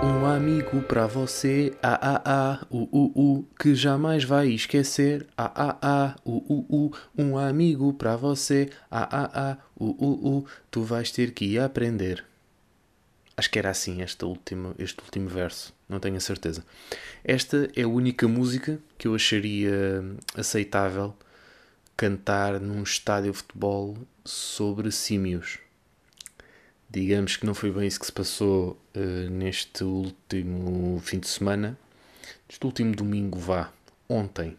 Um 0.00 0.24
amigo 0.26 0.80
para 0.82 1.06
você, 1.06 1.76
ah 1.82 1.98
ah 2.00 2.22
ah, 2.24 2.66
u 2.70 2.88
u 2.92 3.12
u, 3.16 3.44
que 3.58 3.74
jamais 3.74 4.22
vai 4.22 4.48
esquecer, 4.48 5.26
ah 5.36 5.52
ah 5.54 5.78
ah, 5.82 6.16
u 6.24 6.36
u 6.48 6.66
u, 6.68 6.92
um 7.16 7.36
amigo 7.36 7.92
para 7.92 8.14
você, 8.16 8.70
ah 8.90 9.08
ah 9.10 9.30
ah, 9.34 9.58
u 9.76 9.96
u 9.98 10.38
u, 10.38 10.46
tu 10.70 10.82
vais 10.82 11.10
ter 11.10 11.32
que 11.32 11.58
aprender. 11.58 12.24
Acho 13.36 13.50
que 13.50 13.58
era 13.58 13.70
assim 13.70 14.00
este 14.00 14.24
último, 14.24 14.74
este 14.78 15.00
último 15.02 15.28
verso, 15.28 15.74
não 15.88 15.98
tenho 15.98 16.16
a 16.16 16.20
certeza. 16.20 16.64
Esta 17.24 17.68
é 17.74 17.82
a 17.82 17.88
única 17.88 18.28
música 18.28 18.78
que 18.96 19.08
eu 19.08 19.14
acharia 19.14 20.04
aceitável 20.36 21.14
cantar 21.96 22.60
num 22.60 22.82
estádio 22.84 23.32
de 23.32 23.38
futebol 23.38 23.98
sobre 24.24 24.92
símios. 24.92 25.58
Digamos 26.90 27.36
que 27.36 27.44
não 27.44 27.54
foi 27.54 27.70
bem 27.70 27.86
isso 27.86 28.00
que 28.00 28.06
se 28.06 28.12
passou 28.12 28.80
uh, 28.96 29.30
neste 29.30 29.84
último 29.84 30.98
fim 31.00 31.18
de 31.18 31.28
semana, 31.28 31.78
neste 32.48 32.64
último 32.64 32.94
domingo, 32.94 33.38
vá, 33.38 33.70
ontem, 34.08 34.56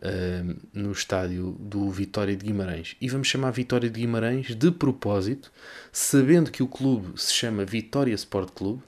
uh, 0.00 0.60
no 0.74 0.92
estádio 0.92 1.52
do 1.58 1.90
Vitória 1.90 2.36
de 2.36 2.44
Guimarães. 2.44 2.94
E 3.00 3.08
vamos 3.08 3.26
chamar 3.26 3.52
Vitória 3.52 3.88
de 3.88 4.00
Guimarães 4.00 4.54
de 4.54 4.70
propósito, 4.70 5.50
sabendo 5.90 6.50
que 6.50 6.62
o 6.62 6.68
clube 6.68 7.18
se 7.18 7.32
chama 7.32 7.64
Vitória 7.64 8.14
Sport 8.14 8.52
Clube, 8.52 8.82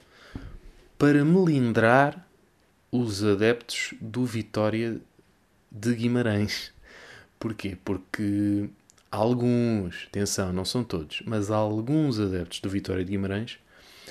para 0.95 1.25
melindrar 1.25 2.27
os 2.91 3.23
adeptos 3.23 3.95
do 3.99 4.25
Vitória 4.25 5.01
de 5.71 5.95
Guimarães. 5.95 6.71
Porquê? 7.39 7.75
Porque 7.83 8.69
alguns, 9.13 10.07
atenção, 10.07 10.51
não 10.51 10.65
são 10.65 10.83
todos, 10.83 11.21
mas 11.23 11.51
alguns 11.51 12.19
adeptos 12.19 12.59
do 12.59 12.67
Vitória 12.69 13.05
de 13.05 13.11
Guimarães 13.11 13.59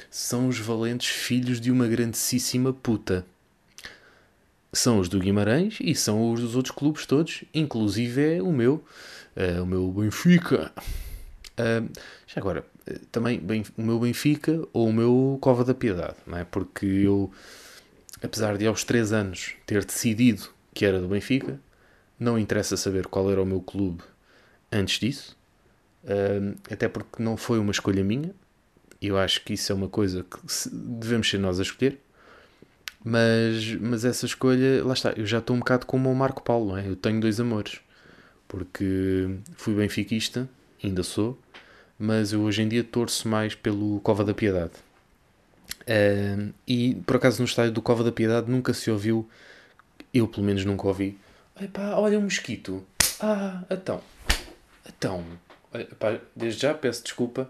são 0.08 0.46
os 0.46 0.60
valentes 0.60 1.08
filhos 1.08 1.60
de 1.60 1.72
uma 1.72 1.88
grandíssima 1.88 2.72
puta. 2.72 3.26
São 4.72 5.00
os 5.00 5.08
do 5.08 5.18
Guimarães 5.18 5.78
e 5.80 5.92
são 5.94 6.32
os 6.32 6.40
dos 6.40 6.54
outros 6.54 6.74
clubes 6.74 7.04
todos, 7.04 7.42
inclusive 7.52 8.36
é 8.36 8.42
o 8.42 8.52
meu, 8.52 8.84
uh, 9.36 9.62
o 9.62 9.66
meu 9.66 9.90
Benfica. 9.90 10.72
Uh, 11.58 11.90
já 12.26 12.40
agora, 12.40 12.64
uh, 12.88 12.98
também 13.10 13.40
bem, 13.40 13.64
o 13.76 13.82
meu 13.82 13.98
Benfica 13.98 14.62
ou 14.72 14.88
o 14.88 14.92
meu 14.92 15.36
Cova 15.40 15.64
da 15.64 15.74
Piedade, 15.74 16.16
não 16.24 16.38
é? 16.38 16.44
Porque 16.44 16.86
eu, 16.86 17.28
apesar 18.22 18.56
de 18.56 18.68
aos 18.68 18.84
3 18.84 19.12
anos 19.12 19.54
ter 19.66 19.84
decidido 19.84 20.48
que 20.72 20.86
era 20.86 21.00
do 21.00 21.08
Benfica, 21.08 21.58
não 22.18 22.38
interessa 22.38 22.76
saber 22.76 23.08
qual 23.08 23.30
era 23.30 23.42
o 23.42 23.46
meu 23.46 23.60
clube 23.60 24.02
antes 24.72 24.98
disso, 24.98 25.36
uh, 26.04 26.56
até 26.70 26.88
porque 26.88 27.22
não 27.22 27.36
foi 27.36 27.58
uma 27.58 27.70
escolha 27.70 28.02
minha. 28.02 28.34
Eu 29.00 29.18
acho 29.18 29.42
que 29.44 29.54
isso 29.54 29.70
é 29.72 29.74
uma 29.74 29.88
coisa 29.88 30.24
que 30.24 30.38
devemos 30.72 31.28
ser 31.28 31.38
nós 31.38 31.58
a 31.58 31.62
escolher. 31.62 31.98
Mas, 33.04 33.74
mas 33.80 34.04
essa 34.04 34.26
escolha, 34.26 34.84
lá 34.84 34.92
está, 34.92 35.10
eu 35.16 35.26
já 35.26 35.38
estou 35.38 35.56
um 35.56 35.58
bocado 35.58 35.86
como 35.86 36.10
o 36.10 36.14
Marco 36.14 36.42
Paulo, 36.42 36.68
não 36.68 36.78
é? 36.78 36.86
Eu 36.86 36.94
tenho 36.94 37.20
dois 37.20 37.40
amores. 37.40 37.80
Porque 38.46 39.28
fui 39.56 39.74
benfiquista, 39.74 40.48
ainda 40.82 41.02
sou, 41.02 41.38
mas 41.98 42.32
eu 42.32 42.42
hoje 42.42 42.62
em 42.62 42.68
dia 42.68 42.84
torço 42.84 43.28
mais 43.28 43.54
pelo 43.54 43.98
Cova 44.00 44.24
da 44.24 44.32
Piedade. 44.32 44.72
Uh, 45.82 46.52
e 46.66 46.94
por 47.06 47.16
acaso 47.16 47.40
no 47.40 47.44
estádio 47.44 47.72
do 47.72 47.82
Cova 47.82 48.04
da 48.04 48.12
Piedade 48.12 48.48
nunca 48.48 48.72
se 48.72 48.88
ouviu, 48.88 49.28
eu 50.14 50.28
pelo 50.28 50.46
menos 50.46 50.64
nunca 50.64 50.86
ouvi. 50.86 51.18
Olha 51.96 52.18
um 52.18 52.22
mosquito. 52.22 52.84
Ah, 53.20 53.62
então. 53.70 54.00
Então, 54.86 55.24
pá, 55.98 56.20
desde 56.34 56.62
já 56.62 56.74
peço 56.74 57.02
desculpa 57.02 57.48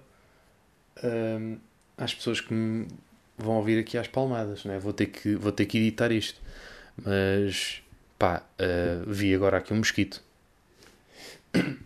hum, 1.02 1.58
às 1.97 2.14
pessoas 2.14 2.41
que 2.41 2.52
me 2.52 2.89
vão 3.36 3.56
ouvir 3.56 3.79
aqui 3.79 3.98
às 3.98 4.08
palmadas, 4.08 4.64
né? 4.64 4.79
vou, 4.79 4.92
ter 4.92 5.06
que, 5.06 5.34
vou 5.34 5.52
ter 5.52 5.67
que 5.67 5.79
editar 5.79 6.12
isto. 6.12 6.40
Mas, 6.96 7.83
pá, 8.18 8.42
uh, 8.61 9.11
vi 9.11 9.34
agora 9.34 9.58
aqui 9.58 9.73
um 9.73 9.79
mosquito. 9.79 10.23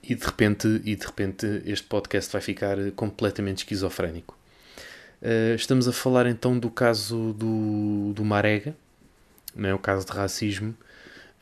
E 0.08 0.14
de, 0.14 0.24
repente, 0.24 0.80
e 0.84 0.94
de 0.94 1.04
repente 1.04 1.62
este 1.66 1.88
podcast 1.88 2.32
vai 2.32 2.40
ficar 2.40 2.76
completamente 2.94 3.58
esquizofrénico. 3.58 4.38
Uh, 5.20 5.56
estamos 5.56 5.88
a 5.88 5.92
falar 5.92 6.26
então 6.26 6.56
do 6.56 6.70
caso 6.70 7.32
do, 7.32 8.12
do 8.12 8.24
Marega, 8.24 8.76
não 9.56 9.68
é? 9.68 9.74
o 9.74 9.78
caso 9.78 10.06
de 10.06 10.12
racismo, 10.12 10.72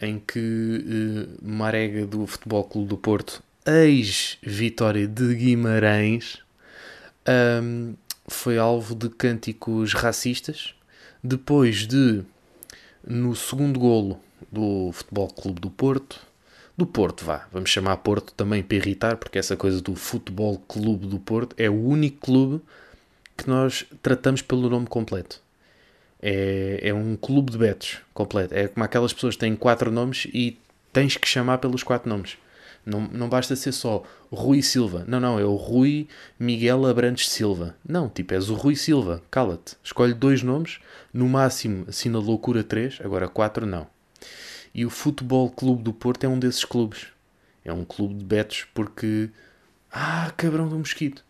em 0.00 0.18
que 0.18 0.38
uh, 0.38 1.46
Marega 1.46 2.06
do 2.06 2.26
Futebol 2.26 2.64
Clube 2.64 2.88
do 2.88 2.96
Porto 2.96 3.42
ex-Vitória 3.66 5.06
de 5.06 5.34
Guimarães, 5.34 6.38
um, 7.62 7.94
foi 8.26 8.58
alvo 8.58 8.94
de 8.94 9.08
cânticos 9.08 9.92
racistas, 9.92 10.74
depois 11.22 11.86
de, 11.86 12.22
no 13.06 13.34
segundo 13.34 13.78
golo 13.78 14.20
do 14.50 14.90
Futebol 14.92 15.28
Clube 15.28 15.60
do 15.60 15.70
Porto, 15.70 16.20
do 16.76 16.86
Porto, 16.86 17.24
vá, 17.24 17.46
vamos 17.52 17.70
chamar 17.70 17.96
Porto 17.98 18.34
também 18.34 18.62
para 18.62 18.76
irritar, 18.76 19.16
porque 19.16 19.38
essa 19.38 19.56
coisa 19.56 19.80
do 19.80 19.94
Futebol 19.94 20.58
Clube 20.66 21.06
do 21.06 21.18
Porto 21.18 21.54
é 21.56 21.70
o 21.70 21.80
único 21.80 22.26
clube 22.26 22.60
que 23.36 23.48
nós 23.48 23.86
tratamos 24.02 24.42
pelo 24.42 24.68
nome 24.68 24.86
completo. 24.86 25.40
É, 26.20 26.80
é 26.82 26.94
um 26.94 27.16
clube 27.16 27.52
de 27.52 27.58
betos 27.58 27.98
completo. 28.12 28.54
É 28.54 28.66
como 28.66 28.82
aquelas 28.84 29.12
pessoas 29.12 29.34
que 29.34 29.40
têm 29.40 29.54
quatro 29.54 29.90
nomes 29.92 30.26
e 30.32 30.58
tens 30.92 31.16
que 31.16 31.28
chamar 31.28 31.58
pelos 31.58 31.82
quatro 31.82 32.08
nomes. 32.08 32.36
Não, 32.84 33.00
não 33.00 33.28
basta 33.28 33.56
ser 33.56 33.72
só 33.72 34.02
Rui 34.30 34.62
Silva. 34.62 35.04
Não, 35.06 35.18
não, 35.18 35.38
é 35.38 35.44
o 35.44 35.54
Rui 35.54 36.06
Miguel 36.38 36.86
Abrantes 36.86 37.28
Silva. 37.28 37.74
Não, 37.86 38.08
tipo, 38.08 38.34
és 38.34 38.50
o 38.50 38.54
Rui 38.54 38.76
Silva. 38.76 39.22
Cala-te. 39.30 39.76
Escolhe 39.82 40.12
dois 40.12 40.42
nomes, 40.42 40.80
no 41.12 41.28
máximo 41.28 41.86
assina 41.88 42.18
loucura 42.18 42.62
três, 42.62 42.98
agora 43.02 43.28
quatro 43.28 43.64
não. 43.64 43.86
E 44.74 44.84
o 44.84 44.90
Futebol 44.90 45.48
Clube 45.50 45.82
do 45.82 45.92
Porto 45.92 46.24
é 46.24 46.28
um 46.28 46.38
desses 46.38 46.64
clubes. 46.64 47.06
É 47.64 47.72
um 47.72 47.84
clube 47.84 48.14
de 48.14 48.24
betos 48.24 48.66
porque. 48.74 49.30
Ah, 49.90 50.32
cabrão 50.36 50.68
do 50.68 50.76
mosquito. 50.76 51.24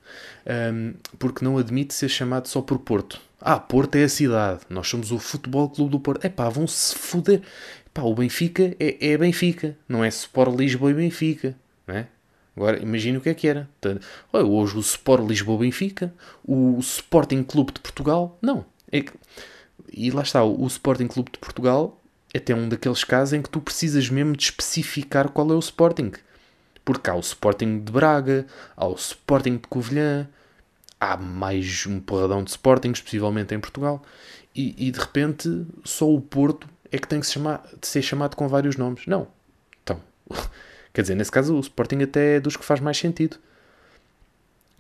Um, 0.47 0.95
porque 1.19 1.45
não 1.45 1.59
admite 1.59 1.93
ser 1.93 2.09
chamado 2.09 2.49
só 2.49 2.63
por 2.63 2.79
Porto. 2.79 3.21
Ah, 3.39 3.61
Porto 3.61 3.97
é 3.97 4.05
a 4.05 4.09
cidade. 4.09 4.61
Nós 4.71 4.89
somos 4.89 5.13
o 5.13 5.19
Futebol 5.19 5.69
Clube 5.69 5.91
do 5.91 6.01
Porto. 6.01 6.25
É 6.25 6.31
pá, 6.31 6.49
vão-se 6.49 6.95
foder. 6.95 7.43
Pá, 7.95 8.03
o 8.03 8.15
Benfica 8.15 8.75
é, 8.81 9.13
é 9.13 9.17
Benfica, 9.17 9.79
não 9.89 10.03
é 10.05 10.09
Sport 10.09 10.59
Lisboa 10.59 10.91
e 10.91 10.95
Benfica, 10.95 11.57
não 11.87 11.95
é? 11.95 12.09
Agora, 12.57 12.81
imagina 12.83 13.19
o 13.19 13.21
que 13.21 13.29
é 13.29 13.35
que 13.35 13.49
era. 13.49 13.69
Hoje 14.33 14.77
o 14.77 14.81
Sport 14.81 15.27
Lisboa-Benfica, 15.27 16.15
o 16.45 16.79
Sporting 16.81 17.43
Clube 17.43 17.73
de 17.73 17.81
Portugal, 17.81 18.39
não. 18.41 18.65
É. 18.93 19.05
E 19.93 20.11
lá 20.11 20.23
está, 20.23 20.45
o 20.45 20.67
Sporting 20.67 21.09
Clube 21.09 21.33
de 21.33 21.39
Portugal 21.39 22.01
é 22.33 22.39
até 22.39 22.55
um 22.55 22.69
daqueles 22.69 23.03
casos 23.03 23.33
em 23.33 23.43
que 23.43 23.51
tu 23.51 23.61
precisas 23.61 24.09
mesmo 24.09 24.37
de 24.37 24.45
especificar 24.45 25.31
qual 25.31 25.51
é 25.51 25.55
o 25.55 25.59
Sporting. 25.59 26.13
Porque 26.85 27.11
há 27.11 27.15
o 27.15 27.21
Sporting 27.21 27.81
de 27.81 27.91
Braga, 27.91 28.47
há 28.77 28.87
o 28.87 28.95
Sporting 28.95 29.57
de 29.57 29.69
Covilhã, 29.69 30.29
há 31.01 31.17
mais 31.17 31.87
um 31.87 31.99
porradão 31.99 32.45
de 32.45 32.51
Sportings, 32.51 33.01
possivelmente 33.01 33.55
em 33.55 33.61
Portugal, 33.61 34.03
e, 34.55 34.75
e 34.87 34.91
de 34.93 34.99
repente 34.99 35.67
só 35.85 36.09
o 36.09 36.21
Porto 36.21 36.69
é 36.95 36.99
que 36.99 37.09
tem 37.09 37.19
que 37.19 37.27
se 37.27 37.33
chamar, 37.33 37.67
de 37.81 37.87
ser 37.87 38.03
chamado 38.03 38.37
com 38.37 38.47
vários 38.47 38.77
nomes. 38.77 39.05
Não. 39.07 39.27
Então, 39.83 40.01
quer 40.95 41.03
dizer, 41.03 41.17
nesse 41.17 41.31
caso 41.31 41.57
o 41.57 41.61
Sporting 41.61 42.03
até 42.03 42.37
é 42.37 42.41
dos 42.41 42.57
que 42.57 42.65
faz 42.65 42.79
mais 42.79 42.97
sentido 42.97 43.37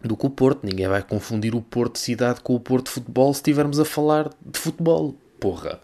do 0.00 0.16
que 0.16 0.24
o 0.24 0.30
Porto. 0.30 0.64
Ninguém 0.64 0.86
vai 0.86 1.02
confundir 1.02 1.56
o 1.56 1.60
Porto 1.60 1.98
cidade 1.98 2.40
com 2.40 2.54
o 2.54 2.60
Porto 2.60 2.88
futebol 2.88 3.34
se 3.34 3.40
estivermos 3.40 3.80
a 3.80 3.84
falar 3.84 4.30
de 4.40 4.58
futebol. 4.58 5.16
Porra. 5.40 5.80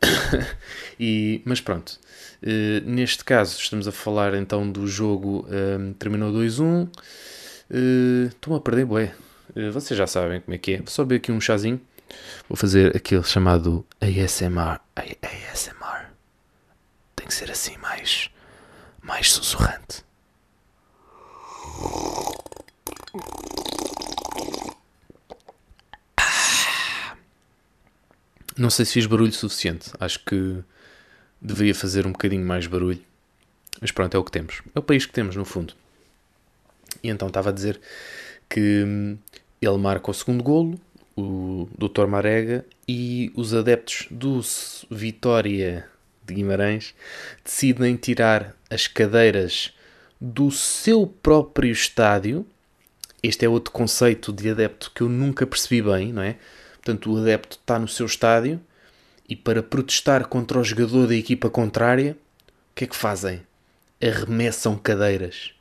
e, 0.98 1.42
mas 1.44 1.60
pronto. 1.60 1.98
Uh, 2.42 2.88
neste 2.88 3.22
caso, 3.22 3.58
estamos 3.60 3.86
a 3.86 3.92
falar 3.92 4.34
então 4.34 4.70
do 4.70 4.86
jogo. 4.86 5.46
Um, 5.50 5.92
terminou 5.92 6.32
2-1. 6.32 6.88
Eh, 7.70 8.28
Estou-me 8.28 8.58
a 8.58 8.62
perder, 8.62 8.86
bué. 8.86 9.12
Uh, 9.54 9.70
vocês 9.70 9.98
já 9.98 10.06
sabem 10.06 10.40
como 10.40 10.54
é 10.54 10.58
que 10.58 10.74
é. 10.74 10.76
Vou 10.78 10.86
só 10.86 11.04
beber 11.04 11.16
aqui 11.16 11.30
um 11.30 11.40
chazinho. 11.40 11.78
Vou 12.48 12.56
fazer 12.56 12.96
aquele 12.96 13.22
chamado 13.22 13.86
ASMR. 14.00 14.80
ASMR. 14.96 16.06
Tem 17.14 17.26
que 17.26 17.34
ser 17.34 17.50
assim 17.50 17.76
mais, 17.78 18.30
mais 19.02 19.30
sussurrante. 19.32 20.04
Não 28.56 28.70
sei 28.70 28.84
se 28.84 28.94
fiz 28.94 29.06
barulho 29.06 29.32
suficiente. 29.32 29.90
Acho 30.00 30.18
que 30.24 30.64
deveria 31.40 31.74
fazer 31.74 32.06
um 32.06 32.12
bocadinho 32.12 32.44
mais 32.44 32.66
barulho. 32.66 33.00
Mas 33.80 33.92
pronto, 33.92 34.16
é 34.16 34.18
o 34.18 34.24
que 34.24 34.32
temos. 34.32 34.62
É 34.74 34.78
o 34.78 34.82
país 34.82 35.06
que 35.06 35.12
temos, 35.12 35.36
no 35.36 35.44
fundo. 35.44 35.74
E 37.02 37.08
então 37.08 37.28
estava 37.28 37.50
a 37.50 37.52
dizer 37.52 37.80
que 38.48 38.82
hum, 38.84 39.18
ele 39.60 39.78
marca 39.78 40.10
o 40.10 40.14
segundo 40.14 40.42
golo, 40.42 40.80
o 41.18 41.68
Dr. 41.76 42.06
Marega 42.06 42.64
e 42.86 43.32
os 43.34 43.52
adeptos 43.52 44.06
do 44.08 44.40
Vitória 44.88 45.84
de 46.24 46.34
Guimarães 46.34 46.94
decidem 47.44 47.96
tirar 47.96 48.54
as 48.70 48.86
cadeiras 48.86 49.74
do 50.20 50.52
seu 50.52 51.08
próprio 51.08 51.72
estádio. 51.72 52.46
Este 53.20 53.44
é 53.44 53.48
outro 53.48 53.72
conceito 53.72 54.32
de 54.32 54.48
adepto 54.48 54.92
que 54.94 55.00
eu 55.00 55.08
nunca 55.08 55.44
percebi 55.44 55.82
bem, 55.82 56.12
não 56.12 56.22
é? 56.22 56.36
Portanto, 56.74 57.12
o 57.12 57.18
adepto 57.18 57.56
está 57.56 57.80
no 57.80 57.88
seu 57.88 58.06
estádio 58.06 58.60
e 59.28 59.34
para 59.34 59.60
protestar 59.60 60.28
contra 60.28 60.60
o 60.60 60.64
jogador 60.64 61.08
da 61.08 61.16
equipa 61.16 61.50
contrária, 61.50 62.16
o 62.70 62.74
que 62.76 62.84
é 62.84 62.86
que 62.86 62.94
fazem? 62.94 63.42
Arremessam 64.00 64.76
cadeiras 64.78 65.57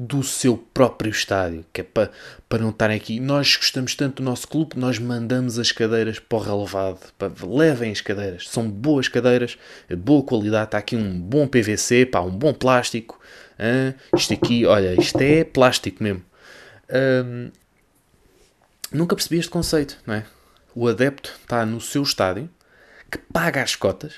do 0.00 0.22
seu 0.22 0.56
próprio 0.56 1.10
estádio, 1.10 1.64
que 1.72 1.80
é 1.80 1.84
para, 1.84 2.12
para 2.48 2.60
não 2.60 2.70
estarem 2.70 2.96
aqui. 2.96 3.18
Nós 3.18 3.56
gostamos 3.56 3.96
tanto 3.96 4.22
do 4.22 4.22
nosso 4.22 4.46
clube, 4.46 4.78
nós 4.78 4.96
mandamos 4.96 5.58
as 5.58 5.72
cadeiras 5.72 6.20
para 6.20 6.38
o 6.38 6.40
relevado. 6.40 7.12
Para, 7.18 7.32
levem 7.44 7.90
as 7.90 8.00
cadeiras, 8.00 8.48
são 8.48 8.70
boas 8.70 9.08
cadeiras, 9.08 9.58
de 9.88 9.96
boa 9.96 10.22
qualidade. 10.22 10.66
Está 10.66 10.78
aqui 10.78 10.94
um 10.94 11.20
bom 11.20 11.48
PVC, 11.48 12.06
pá, 12.06 12.20
um 12.20 12.30
bom 12.30 12.54
plástico. 12.54 13.20
Hein? 13.58 13.92
Isto 14.14 14.34
aqui, 14.34 14.64
olha, 14.64 14.94
isto 15.00 15.20
é 15.20 15.42
plástico 15.42 16.00
mesmo. 16.00 16.22
Hum, 16.88 17.50
nunca 18.92 19.16
percebi 19.16 19.40
este 19.40 19.50
conceito, 19.50 19.98
não 20.06 20.14
é? 20.14 20.24
O 20.76 20.86
adepto 20.86 21.36
está 21.40 21.66
no 21.66 21.80
seu 21.80 22.04
estádio, 22.04 22.48
que 23.10 23.18
paga 23.18 23.64
as 23.64 23.74
cotas 23.74 24.14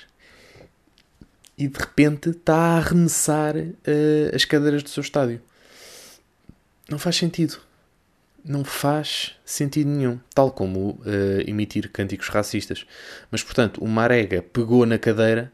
e 1.57 1.69
de 1.69 1.79
repente 1.79 2.29
está 2.29 2.55
a 2.55 2.77
arremessar 2.77 3.57
uh, 3.57 4.37
as 4.37 4.45
cadeiras 4.45 4.83
do 4.83 4.91
seu 4.91 5.01
estádio. 5.01 5.41
Não 6.91 6.99
faz 6.99 7.17
sentido. 7.17 7.59
Não 8.45 8.65
faz 8.65 9.37
sentido 9.45 9.89
nenhum. 9.89 10.19
Tal 10.35 10.51
como 10.51 10.91
uh, 10.91 11.41
emitir 11.47 11.89
cânticos 11.91 12.29
racistas. 12.29 12.85
Mas, 13.31 13.45
portanto, 13.45 13.83
o 13.83 13.87
Marega 13.87 14.43
pegou 14.43 14.85
na 14.85 14.99
cadeira 14.99 15.53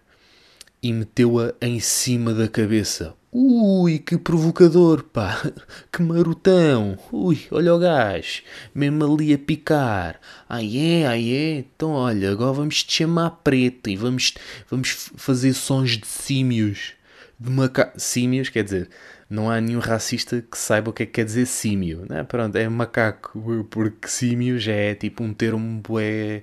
e 0.83 0.93
meteu-a 0.93 1.53
em 1.61 1.79
cima 1.79 2.33
da 2.33 2.49
cabeça. 2.49 3.15
Ui, 3.31 3.99
que 3.99 4.17
provocador, 4.17 5.03
pá! 5.03 5.43
Que 5.93 6.00
marotão! 6.00 6.99
Ui, 7.12 7.38
olha 7.50 7.75
o 7.75 7.79
gás! 7.79 8.43
Mesmo 8.75 9.05
ali 9.05 9.35
a 9.35 9.38
picar! 9.38 10.19
Ai 10.49 10.79
é, 10.79 11.06
ai 11.06 11.31
é! 11.31 11.59
Então 11.59 11.91
olha, 11.91 12.31
agora 12.31 12.55
vamos 12.55 12.83
te 12.83 12.94
chamar 12.94 13.31
preto 13.44 13.91
e 13.91 13.97
vamos, 13.97 14.33
vamos 14.71 15.11
fazer 15.17 15.53
sons 15.53 15.99
de 15.99 16.06
símios. 16.06 16.94
De 17.38 17.50
maca... 17.50 17.93
Símios, 17.99 18.49
quer 18.49 18.65
dizer, 18.65 18.88
não 19.28 19.50
há 19.50 19.61
nenhum 19.61 19.81
racista 19.81 20.40
que 20.40 20.56
saiba 20.56 20.90
o 20.90 20.93
que 20.93 21.02
é 21.02 21.06
que 21.06 21.12
quer 21.12 21.25
dizer 21.25 21.46
símio. 21.46 22.06
Né? 22.08 22.23
Pronto, 22.25 22.56
é 22.56 22.69
macaco, 22.69 23.67
porque 23.70 24.08
símio 24.08 24.58
já 24.58 24.73
é 24.73 24.94
tipo 24.94 25.25
um 25.25 25.34
termo 25.34 25.81
bué 25.81 26.43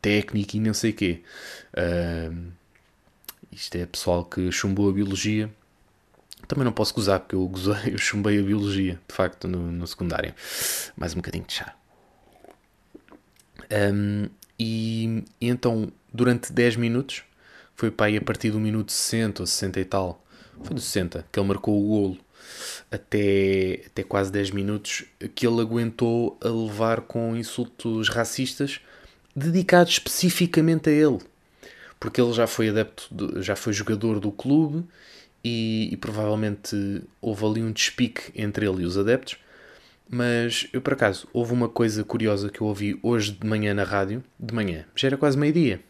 técnico 0.00 0.56
e 0.56 0.60
não 0.60 0.74
sei 0.74 0.90
o 0.90 0.94
quê. 0.94 1.22
Uh, 1.74 2.52
isto 3.52 3.76
é 3.76 3.84
pessoal 3.84 4.24
que 4.24 4.50
chumbou 4.50 4.88
a 4.88 4.92
biologia. 4.92 5.50
Também 6.48 6.64
não 6.64 6.72
posso 6.72 6.94
gozar, 6.94 7.20
porque 7.20 7.36
eu, 7.36 7.46
gozei, 7.46 7.92
eu 7.92 7.98
chumbei 7.98 8.38
a 8.38 8.42
biologia, 8.42 8.98
de 9.06 9.14
facto, 9.14 9.46
no, 9.46 9.70
no 9.70 9.86
secundário. 9.86 10.34
Mais 10.96 11.12
um 11.12 11.16
bocadinho 11.16 11.44
de 11.44 11.52
chá. 11.52 11.74
Um, 13.70 14.28
e, 14.58 15.24
e, 15.40 15.48
então, 15.48 15.92
durante 16.12 16.52
10 16.52 16.76
minutos, 16.76 17.22
foi 17.74 17.90
para 17.90 18.06
aí 18.06 18.16
a 18.16 18.20
partir 18.20 18.50
do 18.50 18.60
minuto 18.60 18.92
60 18.92 19.42
ou 19.42 19.46
60 19.46 19.80
e 19.80 19.84
tal, 19.84 20.21
foi 20.62 20.74
do 20.74 20.80
60 20.80 21.26
que 21.30 21.38
ele 21.38 21.48
marcou 21.48 21.78
o 21.78 21.88
golo. 21.88 22.18
Até, 22.90 23.82
até 23.86 24.02
quase 24.02 24.30
10 24.30 24.50
minutos 24.50 25.04
que 25.34 25.46
ele 25.46 25.60
aguentou 25.60 26.38
a 26.42 26.48
levar 26.48 27.02
com 27.02 27.36
insultos 27.36 28.08
racistas 28.08 28.80
dedicados 29.34 29.94
especificamente 29.94 30.90
a 30.90 30.92
ele. 30.92 31.18
Porque 31.98 32.20
ele 32.20 32.32
já 32.32 32.46
foi 32.46 32.68
adepto 32.68 33.08
de, 33.10 33.42
já 33.42 33.56
foi 33.56 33.72
jogador 33.72 34.20
do 34.20 34.30
clube 34.30 34.84
e, 35.42 35.88
e, 35.92 35.96
provavelmente 35.96 37.02
houve 37.20 37.44
ali 37.46 37.62
um 37.62 37.72
despique 37.72 38.30
entre 38.34 38.66
ele 38.66 38.82
e 38.82 38.86
os 38.86 38.98
adeptos. 38.98 39.38
Mas 40.10 40.68
eu 40.72 40.82
por 40.82 40.92
acaso 40.92 41.26
houve 41.32 41.52
uma 41.52 41.68
coisa 41.68 42.04
curiosa 42.04 42.50
que 42.50 42.60
eu 42.60 42.66
ouvi 42.66 42.98
hoje 43.02 43.32
de 43.32 43.46
manhã 43.46 43.72
na 43.72 43.84
rádio 43.84 44.22
de 44.38 44.52
manhã, 44.54 44.84
já 44.94 45.08
era 45.08 45.16
quase 45.16 45.38
meio 45.38 45.52
dia 45.52 45.80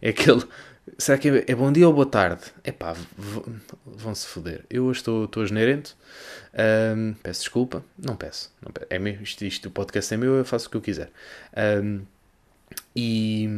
é 0.00 0.10
aquele 0.10 0.42
Será 0.98 1.18
que 1.18 1.28
é, 1.28 1.44
é, 1.48 1.54
bom 1.54 1.72
dia 1.72 1.86
ou 1.86 1.92
boa 1.92 2.06
tarde? 2.06 2.42
É 2.64 2.72
pá, 2.72 2.94
vão-se 3.86 4.26
foder. 4.26 4.64
Eu 4.68 4.84
hoje 4.84 5.00
estou, 5.00 5.24
estou 5.24 5.46
generente. 5.46 5.94
Um, 6.96 7.14
peço 7.22 7.40
desculpa. 7.40 7.84
Não 7.98 8.16
peço. 8.16 8.52
Não 8.62 8.72
peço. 8.72 8.86
É 8.90 8.98
meu, 8.98 9.14
isto, 9.22 9.44
isto, 9.44 9.68
o 9.68 9.70
podcast 9.70 10.12
é 10.12 10.16
meu, 10.16 10.34
eu 10.34 10.44
faço 10.44 10.68
o 10.68 10.70
que 10.70 10.76
eu 10.76 10.80
quiser. 10.80 11.10
Um, 11.82 12.02
e, 12.94 13.48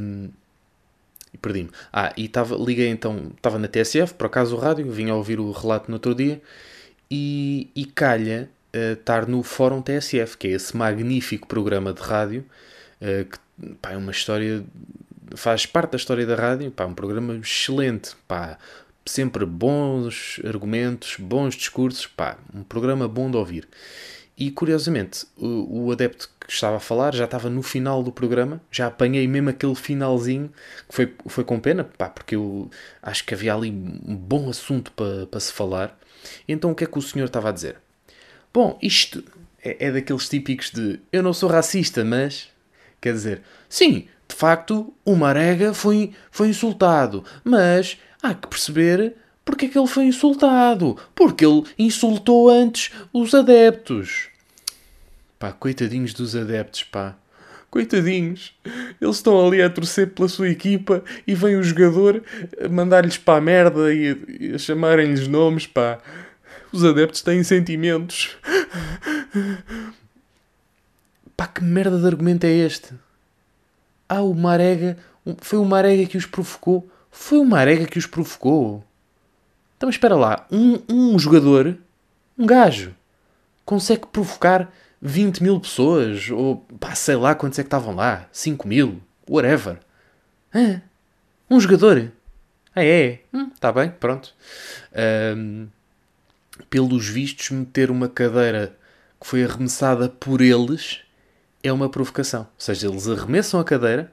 e 1.32 1.38
perdi-me. 1.38 1.70
Ah, 1.92 2.12
e 2.16 2.28
tava, 2.28 2.56
liguei 2.56 2.88
então, 2.88 3.32
estava 3.36 3.58
na 3.58 3.68
TSF, 3.68 4.14
por 4.14 4.26
acaso 4.26 4.56
o 4.56 4.58
rádio, 4.58 4.90
vim 4.90 5.10
a 5.10 5.14
ouvir 5.14 5.40
o 5.40 5.50
relato 5.50 5.90
no 5.90 5.96
outro 5.96 6.14
dia. 6.14 6.40
E, 7.10 7.70
e 7.74 7.84
calha 7.84 8.48
uh, 8.74 8.92
estar 8.92 9.26
no 9.26 9.42
Fórum 9.42 9.82
TSF, 9.82 10.36
que 10.36 10.48
é 10.48 10.50
esse 10.52 10.76
magnífico 10.76 11.46
programa 11.46 11.92
de 11.92 12.00
rádio, 12.00 12.44
uh, 13.00 13.24
que 13.24 13.74
pá, 13.80 13.92
é 13.92 13.96
uma 13.96 14.12
história 14.12 14.64
faz 15.36 15.66
parte 15.66 15.92
da 15.92 15.96
história 15.96 16.26
da 16.26 16.34
rádio, 16.34 16.70
pá, 16.70 16.84
um 16.84 16.94
programa 16.94 17.34
excelente, 17.36 18.16
pá, 18.26 18.58
sempre 19.04 19.44
bons 19.44 20.40
argumentos, 20.44 21.16
bons 21.18 21.54
discursos, 21.54 22.06
pá, 22.06 22.38
um 22.54 22.62
programa 22.62 23.08
bom 23.08 23.30
de 23.30 23.36
ouvir. 23.36 23.68
E 24.36 24.50
curiosamente, 24.50 25.26
o, 25.36 25.86
o, 25.86 25.92
adepto 25.92 26.28
que 26.40 26.52
estava 26.52 26.76
a 26.76 26.80
falar 26.80 27.14
já 27.14 27.26
estava 27.26 27.50
no 27.50 27.62
final 27.62 28.02
do 28.02 28.10
programa, 28.10 28.60
já 28.70 28.86
apanhei 28.86 29.28
mesmo 29.28 29.50
aquele 29.50 29.74
finalzinho, 29.74 30.50
que 30.88 30.94
foi, 30.94 31.14
foi 31.26 31.44
com 31.44 31.60
pena, 31.60 31.84
pá, 31.84 32.08
porque 32.08 32.34
eu 32.34 32.70
acho 33.02 33.24
que 33.24 33.34
havia 33.34 33.54
ali 33.54 33.70
um 33.70 34.16
bom 34.16 34.48
assunto 34.48 34.90
para, 34.92 35.26
para 35.26 35.40
se 35.40 35.52
falar. 35.52 35.98
Então 36.48 36.70
o 36.70 36.74
que 36.74 36.84
é 36.84 36.86
que 36.86 36.98
o 36.98 37.02
senhor 37.02 37.26
estava 37.26 37.50
a 37.50 37.52
dizer? 37.52 37.76
Bom, 38.52 38.78
isto 38.82 39.22
é, 39.62 39.86
é 39.86 39.92
daqueles 39.92 40.28
típicos 40.28 40.70
de 40.70 40.98
eu 41.12 41.22
não 41.22 41.32
sou 41.32 41.48
racista, 41.48 42.04
mas. 42.04 42.50
Quer 43.00 43.12
dizer, 43.14 43.42
sim, 43.68 44.06
facto, 44.42 44.92
o 45.04 45.14
Marega 45.14 45.72
foi, 45.72 46.12
foi 46.28 46.48
insultado, 46.48 47.24
mas 47.44 47.96
há 48.20 48.34
que 48.34 48.48
perceber 48.48 49.14
porque 49.44 49.66
é 49.66 49.68
que 49.68 49.78
ele 49.78 49.86
foi 49.86 50.04
insultado. 50.04 50.96
Porque 51.14 51.46
ele 51.46 51.62
insultou 51.78 52.48
antes 52.50 52.90
os 53.12 53.34
adeptos. 53.34 54.28
Pá, 55.38 55.52
coitadinhos 55.52 56.12
dos 56.12 56.34
adeptos, 56.34 56.82
pá. 56.82 57.14
Coitadinhos. 57.70 58.52
Eles 59.00 59.16
estão 59.16 59.46
ali 59.46 59.62
a 59.62 59.70
torcer 59.70 60.10
pela 60.10 60.28
sua 60.28 60.48
equipa 60.48 61.04
e 61.24 61.36
vem 61.36 61.56
o 61.56 61.62
jogador 61.62 62.22
mandar-lhes 62.68 63.18
para 63.18 63.38
a 63.38 63.40
merda 63.40 63.94
e, 63.94 64.40
e 64.40 64.54
a 64.54 64.58
chamarem-lhes 64.58 65.28
nomes, 65.28 65.68
pá. 65.68 65.98
Os 66.72 66.84
adeptos 66.84 67.22
têm 67.22 67.44
sentimentos. 67.44 68.36
Pá, 71.36 71.46
que 71.46 71.62
merda 71.62 71.98
de 71.98 72.06
argumento 72.06 72.44
é 72.44 72.50
este? 72.50 72.92
Ah, 74.14 74.20
o 74.20 74.34
Marega. 74.34 74.98
Foi 75.38 75.58
o 75.58 75.64
Marega 75.64 76.04
que 76.04 76.18
os 76.18 76.26
provocou. 76.26 76.86
Foi 77.10 77.38
o 77.38 77.46
Marega 77.46 77.86
que 77.86 77.98
os 77.98 78.04
provocou. 78.04 78.84
Então 79.74 79.88
espera 79.88 80.14
lá. 80.14 80.46
Um, 80.52 80.82
um 80.86 81.18
jogador, 81.18 81.78
um 82.38 82.44
gajo, 82.44 82.94
consegue 83.64 84.06
provocar 84.06 84.70
20 85.00 85.42
mil 85.42 85.58
pessoas. 85.58 86.28
Ou 86.28 86.58
pá, 86.78 86.94
sei 86.94 87.16
lá 87.16 87.34
quantos 87.34 87.58
é 87.58 87.62
que 87.62 87.68
estavam 87.68 87.94
lá. 87.94 88.28
5 88.30 88.68
mil. 88.68 89.00
Whatever. 89.26 89.78
Um 91.48 91.58
jogador. 91.58 92.12
Ah, 92.74 92.84
é? 92.84 93.20
Hum, 93.32 93.48
tá 93.58 93.72
bem, 93.72 93.90
pronto. 93.90 94.34
Um, 95.34 95.68
pelos 96.68 97.08
vistos, 97.08 97.48
meter 97.48 97.90
uma 97.90 98.10
cadeira 98.10 98.76
que 99.18 99.26
foi 99.26 99.42
arremessada 99.42 100.10
por 100.10 100.42
eles 100.42 101.00
é 101.62 101.72
uma 101.72 101.88
provocação. 101.88 102.42
Ou 102.42 102.48
seja, 102.58 102.88
eles 102.88 103.08
arremessam 103.08 103.60
a 103.60 103.64
cadeira, 103.64 104.12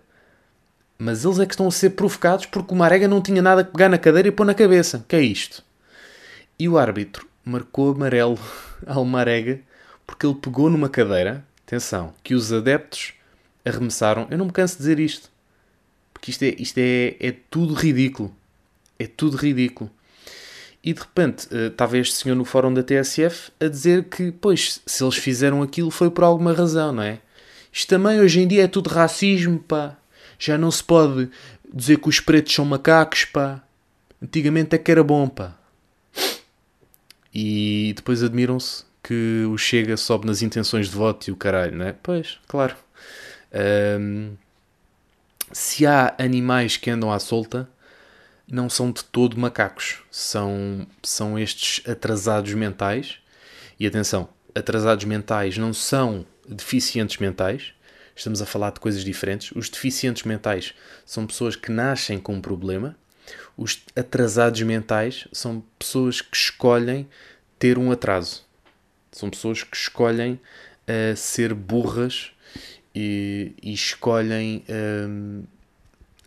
mas 0.98 1.24
eles 1.25 1.39
é 1.39 1.46
que 1.46 1.53
estão 1.53 1.68
a 1.68 1.72
ser 1.72 1.91
provocados 1.91 2.46
porque 2.46 2.74
o 2.74 2.77
Marega 2.77 3.08
não 3.08 3.22
tinha 3.22 3.41
nada 3.41 3.62
a 3.62 3.65
pegar 3.65 3.89
na 3.89 3.98
cadeira 3.98 4.27
e 4.27 4.32
pôr 4.32 4.46
na 4.46 4.53
cabeça. 4.53 5.03
que 5.08 5.15
é 5.15 5.22
isto? 5.22 5.63
E 6.58 6.68
o 6.68 6.77
árbitro 6.77 7.27
marcou 7.44 7.91
amarelo 7.91 8.38
ao 8.86 9.06
Marega 9.06 9.62
porque 10.06 10.25
ele 10.25 10.36
pegou 10.36 10.70
numa 10.70 10.89
cadeira, 10.89 11.46
atenção, 11.65 12.13
que 12.24 12.34
os 12.34 12.51
adeptos 12.51 13.13
arremessaram. 13.63 14.27
Eu 14.29 14.38
não 14.38 14.46
me 14.46 14.51
canso 14.51 14.74
de 14.74 14.79
dizer 14.79 15.00
isto. 15.00 15.29
Porque 16.12 16.32
isto 16.32 16.44
é, 16.44 16.56
isto 16.58 16.77
é, 16.79 17.15
é 17.20 17.36
tudo 17.50 17.74
ridículo. 17.74 18.36
É 18.98 19.08
tudo 19.08 19.38
ridículo. 19.38 19.89
E 20.84 20.94
de 20.94 21.00
repente 21.00 21.48
uh, 21.53 21.68
estava 21.68 21.98
este 21.98 22.15
senhor 22.15 22.36
no 22.36 22.44
fórum 22.44 22.74
da 22.74 22.84
TSF 22.84 23.51
a 23.60 23.68
dizer 23.68 24.06
que, 24.06 24.32
pois, 24.32 24.82
se 24.86 25.03
eles 25.03 25.15
fizeram 25.15 25.62
aquilo 25.62 25.91
foi 25.91 26.10
por 26.10 26.24
alguma 26.24 26.53
razão, 26.53 26.91
não 26.91 27.03
é? 27.03 27.20
Isto 27.71 27.89
também 27.89 28.19
hoje 28.19 28.41
em 28.41 28.47
dia 28.47 28.63
é 28.63 28.67
tudo 28.67 28.89
racismo, 28.89 29.59
pá. 29.59 29.97
Já 30.38 30.57
não 30.57 30.71
se 30.71 30.83
pode 30.83 31.29
dizer 31.73 31.99
que 31.99 32.09
os 32.09 32.19
pretos 32.19 32.53
são 32.53 32.65
macacos, 32.65 33.25
pá. 33.25 33.61
Antigamente 34.21 34.75
é 34.75 34.79
que 34.79 34.91
era 34.91 35.03
bom, 35.03 35.27
pá. 35.27 35.55
E 37.33 37.93
depois 37.95 38.23
admiram-se 38.23 38.83
que 39.03 39.45
o 39.49 39.57
Chega 39.57 39.95
sobe 39.97 40.25
nas 40.25 40.41
intenções 40.41 40.89
de 40.89 40.95
voto 40.95 41.29
e 41.29 41.31
o 41.31 41.35
caralho, 41.35 41.75
não 41.77 41.85
é? 41.85 41.93
Pois, 41.93 42.39
claro. 42.47 42.75
Um, 43.99 44.35
se 45.51 45.85
há 45.85 46.15
animais 46.17 46.77
que 46.77 46.89
andam 46.89 47.11
à 47.11 47.19
solta, 47.19 47.69
não 48.47 48.69
são 48.69 48.91
de 48.91 49.03
todo 49.03 49.39
macacos. 49.39 49.99
São, 50.11 50.88
são 51.03 51.38
estes 51.38 51.88
atrasados 51.88 52.53
mentais. 52.53 53.17
E 53.79 53.88
atenção, 53.88 54.27
atrasados 54.56 55.06
mentais 55.06 55.58
não 55.58 55.74
são 55.74 56.25
deficientes 56.48 57.18
mentais, 57.18 57.74
estamos 58.15 58.41
a 58.41 58.46
falar 58.46 58.72
de 58.72 58.79
coisas 58.79 59.03
diferentes. 59.03 59.51
Os 59.51 59.70
deficientes 59.70 60.24
mentais 60.24 60.74
são 61.06 61.25
pessoas 61.25 61.56
que 61.56 61.72
nascem 61.72 62.20
com 62.20 62.36
um 62.36 62.41
problema. 62.41 62.96
Os 63.56 63.84
atrasados 63.96 64.62
mentais 64.62 65.27
são 65.32 65.63
pessoas 65.77 66.22
que 66.22 66.36
escolhem 66.36 67.08
ter 67.58 67.77
um 67.77 67.91
atraso. 67.91 68.46
São 69.12 69.29
pessoas 69.29 69.63
que 69.63 69.75
escolhem 69.75 70.34
uh, 70.34 71.15
ser 71.15 71.53
burras 71.53 72.32
e, 72.94 73.53
e 73.62 73.74
escolhem 73.74 74.63
uh, 74.70 75.48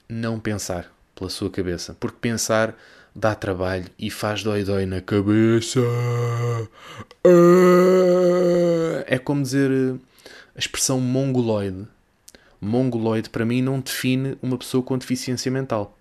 não 0.09 0.39
pensar 0.39 0.93
pela 1.15 1.31
sua 1.31 1.51
cabeça. 1.51 1.97
Porque 1.99 2.19
pensar 2.21 2.77
dá 3.15 3.35
trabalho 3.35 3.87
e 3.99 4.11
faz 4.11 4.43
dói-dói 4.43 4.87
na 4.87 5.01
cabeça. 5.01 5.81
É 9.07 9.19
como 9.19 9.43
dizer 9.43 9.71
eh, 9.71 9.99
a 10.57 10.59
expressão 10.59 11.01
mongoloide. 11.01 11.87
Mongoloide 12.61 13.29
para 13.29 13.45
mim 13.45 13.61
não 13.61 13.81
define 13.81 14.39
uma 14.43 14.57
pessoa 14.57 14.83
com 14.83 14.97
deficiência 14.97 15.51
mental. 15.51 15.97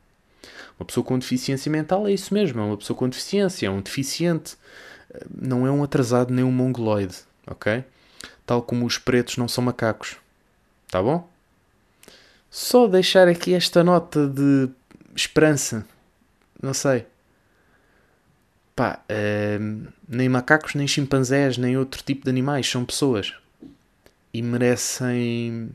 Uma 0.79 0.85
pessoa 0.85 1.03
com 1.03 1.19
deficiência 1.19 1.71
mental 1.71 2.07
é 2.07 2.13
isso 2.13 2.33
mesmo, 2.33 2.59
é 2.61 2.63
uma 2.63 2.77
pessoa 2.77 2.97
com 2.97 3.09
deficiência, 3.09 3.67
é 3.67 3.69
um 3.69 3.81
deficiente. 3.81 4.55
Eh, 5.13 5.25
não 5.41 5.67
é 5.67 5.71
um 5.71 5.83
atrasado 5.83 6.33
nem 6.33 6.43
um 6.43 6.51
mongoloide, 6.51 7.17
ok? 7.45 7.83
Tal 8.45 8.61
como 8.61 8.85
os 8.85 8.97
pretos 8.97 9.37
não 9.37 9.47
são 9.47 9.63
macacos. 9.63 10.17
Tá 10.89 11.01
bom? 11.01 11.29
Só 12.49 12.87
deixar 12.87 13.27
aqui 13.27 13.53
esta 13.53 13.83
nota 13.83 14.27
de 14.27 14.69
esperança. 15.15 15.85
Não 16.61 16.73
sei. 16.73 17.05
Pá, 18.75 19.01
uh, 19.09 19.87
nem 20.07 20.29
macacos, 20.29 20.75
nem 20.75 20.87
chimpanzés, 20.87 21.57
nem 21.57 21.77
outro 21.77 22.03
tipo 22.03 22.23
de 22.23 22.29
animais 22.29 22.69
são 22.69 22.85
pessoas. 22.85 23.33
E 24.33 24.41
merecem. 24.41 25.69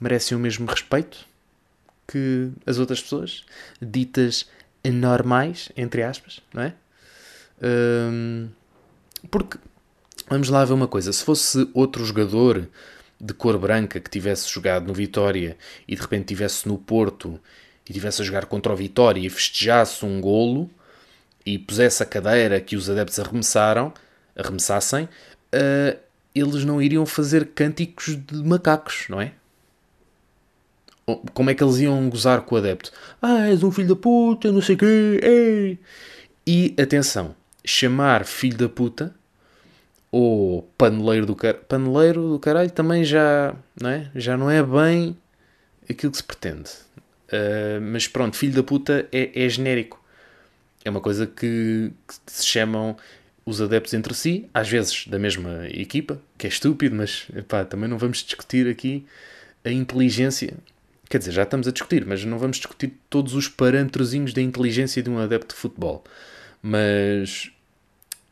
merecem 0.00 0.36
o 0.36 0.40
mesmo 0.40 0.66
respeito 0.66 1.26
que 2.06 2.50
as 2.64 2.78
outras 2.78 3.02
pessoas, 3.02 3.44
ditas 3.80 4.48
normais, 4.84 5.70
entre 5.76 6.02
aspas, 6.02 6.40
não 6.54 6.62
é? 6.62 6.74
Uh, 7.58 8.48
porque, 9.30 9.58
vamos 10.28 10.48
lá 10.48 10.64
ver 10.64 10.72
uma 10.72 10.88
coisa: 10.88 11.12
se 11.12 11.22
fosse 11.22 11.68
outro 11.74 12.04
jogador 12.04 12.68
de 13.20 13.34
cor 13.34 13.58
branca 13.58 14.00
que 14.00 14.08
tivesse 14.08 14.48
jogado 14.48 14.86
no 14.86 14.94
Vitória 14.94 15.58
e 15.86 15.94
de 15.94 16.00
repente 16.00 16.26
tivesse 16.26 16.68
no 16.68 16.78
Porto 16.78 17.38
e 17.88 17.92
tivesse 17.92 18.22
a 18.22 18.24
jogar 18.24 18.46
contra 18.46 18.72
o 18.72 18.76
Vitória 18.76 19.20
e 19.20 19.30
festejasse 19.30 20.04
um 20.04 20.20
golo 20.20 20.70
e 21.44 21.58
pusesse 21.58 22.02
a 22.02 22.06
cadeira 22.06 22.60
que 22.60 22.76
os 22.76 22.90
adeptos 22.90 23.18
arremessaram, 23.18 23.92
arremessassem, 24.36 25.04
uh, 25.04 25.98
eles 26.34 26.64
não 26.64 26.80
iriam 26.82 27.06
fazer 27.06 27.46
cânticos 27.46 28.16
de 28.16 28.36
macacos, 28.44 29.06
não 29.08 29.20
é? 29.20 29.32
Como 31.32 31.48
é 31.48 31.54
que 31.54 31.64
eles 31.64 31.78
iam 31.78 32.10
gozar 32.10 32.42
com 32.42 32.54
o 32.54 32.58
adepto? 32.58 32.92
Ah, 33.22 33.48
és 33.48 33.62
um 33.62 33.70
filho 33.70 33.88
da 33.88 33.96
puta, 33.96 34.52
não 34.52 34.60
sei 34.60 34.74
o 34.74 34.78
quê, 34.78 35.20
ei! 35.22 35.78
E 36.46 36.74
atenção, 36.80 37.34
chamar 37.64 38.26
filho 38.26 38.58
da 38.58 38.68
puta 38.68 39.14
ou 40.12 40.62
paneleiro 40.76 41.24
do 41.24 41.34
caralho, 41.34 41.64
paneleiro 41.64 42.28
do 42.28 42.38
caralho 42.38 42.70
também 42.70 43.04
já 43.04 43.54
não 43.80 43.90
é, 43.90 44.10
já 44.14 44.36
não 44.36 44.50
é 44.50 44.62
bem 44.62 45.16
aquilo 45.88 46.12
que 46.12 46.18
se 46.18 46.24
pretende. 46.24 46.70
Uh, 47.28 47.80
mas 47.80 48.08
pronto, 48.08 48.36
filho 48.36 48.54
da 48.54 48.62
puta 48.62 49.06
é, 49.12 49.44
é 49.44 49.48
genérico. 49.48 50.02
É 50.84 50.90
uma 50.90 51.00
coisa 51.00 51.26
que, 51.26 51.92
que, 52.06 52.14
se 52.26 52.46
chamam 52.46 52.96
os 53.44 53.60
adeptos 53.60 53.94
entre 53.94 54.14
si, 54.14 54.48
às 54.52 54.68
vezes 54.68 55.06
da 55.06 55.18
mesma 55.18 55.66
equipa, 55.68 56.20
que 56.36 56.46
é 56.46 56.50
estúpido, 56.50 56.94
mas 56.94 57.26
epá, 57.34 57.64
também 57.64 57.88
não 57.88 57.98
vamos 57.98 58.18
discutir 58.18 58.68
aqui 58.68 59.06
a 59.64 59.70
inteligência. 59.70 60.54
Quer 61.08 61.18
dizer, 61.18 61.32
já 61.32 61.42
estamos 61.42 61.66
a 61.66 61.72
discutir, 61.72 62.04
mas 62.04 62.24
não 62.24 62.38
vamos 62.38 62.58
discutir 62.58 62.92
todos 63.08 63.34
os 63.34 63.48
parâmetrozinhos 63.48 64.32
da 64.32 64.42
inteligência 64.42 65.02
de 65.02 65.08
um 65.08 65.18
adepto 65.18 65.54
de 65.54 65.60
futebol. 65.60 66.04
Mas, 66.62 67.50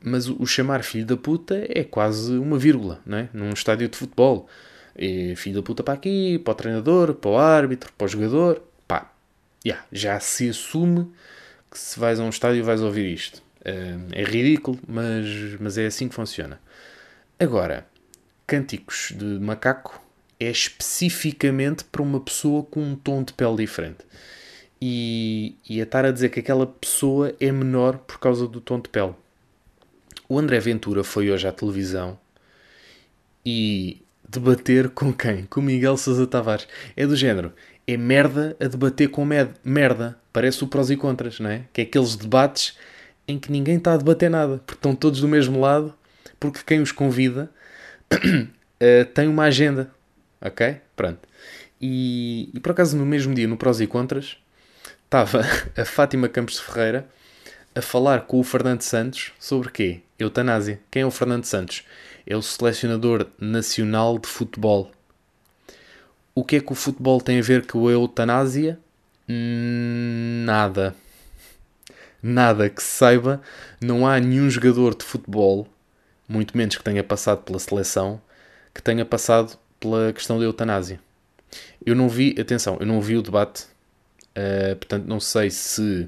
mas 0.02 0.28
o, 0.28 0.46
chamar 0.46 0.82
filho 0.84 1.06
da 1.06 1.16
puta 1.16 1.66
é 1.68 1.82
quase 1.84 2.32
uma 2.36 2.58
vírgula, 2.58 3.00
não 3.06 3.18
é? 3.18 3.28
Num 3.32 3.50
estádio 3.50 3.88
de 3.88 3.96
futebol. 3.96 4.48
É 4.94 5.34
filho 5.36 5.56
da 5.56 5.62
puta 5.62 5.82
para 5.82 5.94
aqui, 5.94 6.38
para 6.38 6.52
o 6.52 6.54
treinador, 6.54 7.14
para 7.14 7.30
o 7.30 7.38
árbitro, 7.38 7.92
para 7.96 8.04
o 8.04 8.08
jogador. 8.08 8.62
Yeah, 9.66 9.84
já 9.90 10.20
se 10.20 10.48
assume 10.48 11.10
que 11.68 11.76
se 11.76 11.98
vais 11.98 12.20
a 12.20 12.22
um 12.22 12.28
estádio 12.28 12.62
vais 12.62 12.80
ouvir 12.82 13.12
isto. 13.12 13.42
É 13.64 14.22
ridículo, 14.22 14.78
mas, 14.86 15.26
mas 15.58 15.76
é 15.76 15.86
assim 15.86 16.08
que 16.08 16.14
funciona. 16.14 16.60
Agora, 17.36 17.84
cânticos 18.46 19.12
de 19.12 19.24
macaco 19.24 20.00
é 20.38 20.48
especificamente 20.48 21.82
para 21.82 22.00
uma 22.00 22.20
pessoa 22.20 22.62
com 22.62 22.80
um 22.80 22.94
tom 22.94 23.24
de 23.24 23.32
pele 23.32 23.56
diferente. 23.56 24.04
E, 24.80 25.56
e 25.68 25.80
a 25.80 25.82
estar 25.82 26.04
a 26.04 26.12
dizer 26.12 26.28
que 26.28 26.38
aquela 26.38 26.68
pessoa 26.68 27.34
é 27.40 27.50
menor 27.50 27.98
por 27.98 28.20
causa 28.20 28.46
do 28.46 28.60
tom 28.60 28.78
de 28.78 28.88
pele. 28.88 29.14
O 30.28 30.38
André 30.38 30.60
Ventura 30.60 31.02
foi 31.02 31.28
hoje 31.28 31.48
à 31.48 31.50
televisão 31.50 32.16
e 33.44 34.00
debater 34.28 34.90
com 34.90 35.12
quem? 35.12 35.44
Com 35.46 35.60
Miguel 35.60 35.96
Sousa 35.96 36.24
Tavares. 36.24 36.68
É 36.96 37.04
do 37.04 37.16
género 37.16 37.52
é 37.86 37.96
merda 37.96 38.56
a 38.60 38.66
debater 38.66 39.08
com 39.08 39.24
merda. 39.24 40.18
Parece 40.32 40.64
o 40.64 40.66
prós 40.66 40.90
e 40.90 40.96
contras, 40.96 41.38
não 41.38 41.50
é? 41.50 41.62
Que 41.72 41.82
é 41.82 41.84
aqueles 41.84 42.16
debates 42.16 42.76
em 43.28 43.38
que 43.38 43.50
ninguém 43.50 43.76
está 43.76 43.94
a 43.94 43.96
debater 43.96 44.30
nada, 44.30 44.58
porque 44.58 44.78
estão 44.78 44.94
todos 44.94 45.20
do 45.20 45.28
mesmo 45.28 45.60
lado, 45.60 45.94
porque 46.38 46.60
quem 46.64 46.80
os 46.80 46.92
convida 46.92 47.50
uh, 48.12 49.04
tem 49.14 49.28
uma 49.28 49.44
agenda. 49.44 49.90
Ok? 50.40 50.76
Pronto. 50.94 51.20
E, 51.80 52.50
e, 52.54 52.60
por 52.60 52.72
acaso 52.72 52.96
no 52.96 53.06
mesmo 53.06 53.34
dia, 53.34 53.46
no 53.46 53.56
prós 53.56 53.80
e 53.80 53.86
contras, 53.86 54.36
estava 55.04 55.42
a 55.76 55.84
Fátima 55.84 56.28
Campos 56.28 56.56
de 56.56 56.62
Ferreira 56.62 57.08
a 57.74 57.82
falar 57.82 58.22
com 58.22 58.40
o 58.40 58.44
Fernando 58.44 58.82
Santos 58.82 59.32
sobre 59.38 59.70
quê? 59.70 60.00
Eutanásia. 60.18 60.80
Quem 60.90 61.02
é 61.02 61.06
o 61.06 61.10
Fernando 61.10 61.44
Santos? 61.44 61.84
É 62.26 62.34
o 62.34 62.42
selecionador 62.42 63.26
nacional 63.38 64.18
de 64.18 64.26
futebol 64.26 64.90
o 66.36 66.44
que 66.44 66.56
é 66.56 66.60
que 66.60 66.70
o 66.70 66.74
futebol 66.74 67.18
tem 67.18 67.38
a 67.38 67.42
ver 67.42 67.66
com 67.66 67.88
a 67.88 67.92
eutanásia? 67.92 68.78
Nada. 69.26 70.94
Nada 72.22 72.68
que 72.68 72.82
se 72.82 72.90
saiba, 72.90 73.40
não 73.80 74.06
há 74.06 74.20
nenhum 74.20 74.50
jogador 74.50 74.94
de 74.94 75.02
futebol, 75.02 75.66
muito 76.28 76.54
menos 76.54 76.76
que 76.76 76.84
tenha 76.84 77.02
passado 77.02 77.42
pela 77.42 77.58
seleção, 77.58 78.20
que 78.74 78.82
tenha 78.82 79.02
passado 79.02 79.58
pela 79.80 80.12
questão 80.12 80.38
da 80.38 80.44
eutanásia. 80.44 81.00
Eu 81.84 81.96
não 81.96 82.06
vi, 82.06 82.34
atenção, 82.38 82.76
eu 82.80 82.86
não 82.86 83.00
vi 83.00 83.16
o 83.16 83.22
debate, 83.22 83.62
uh, 84.36 84.76
portanto 84.76 85.06
não 85.06 85.18
sei 85.18 85.50
se 85.50 86.06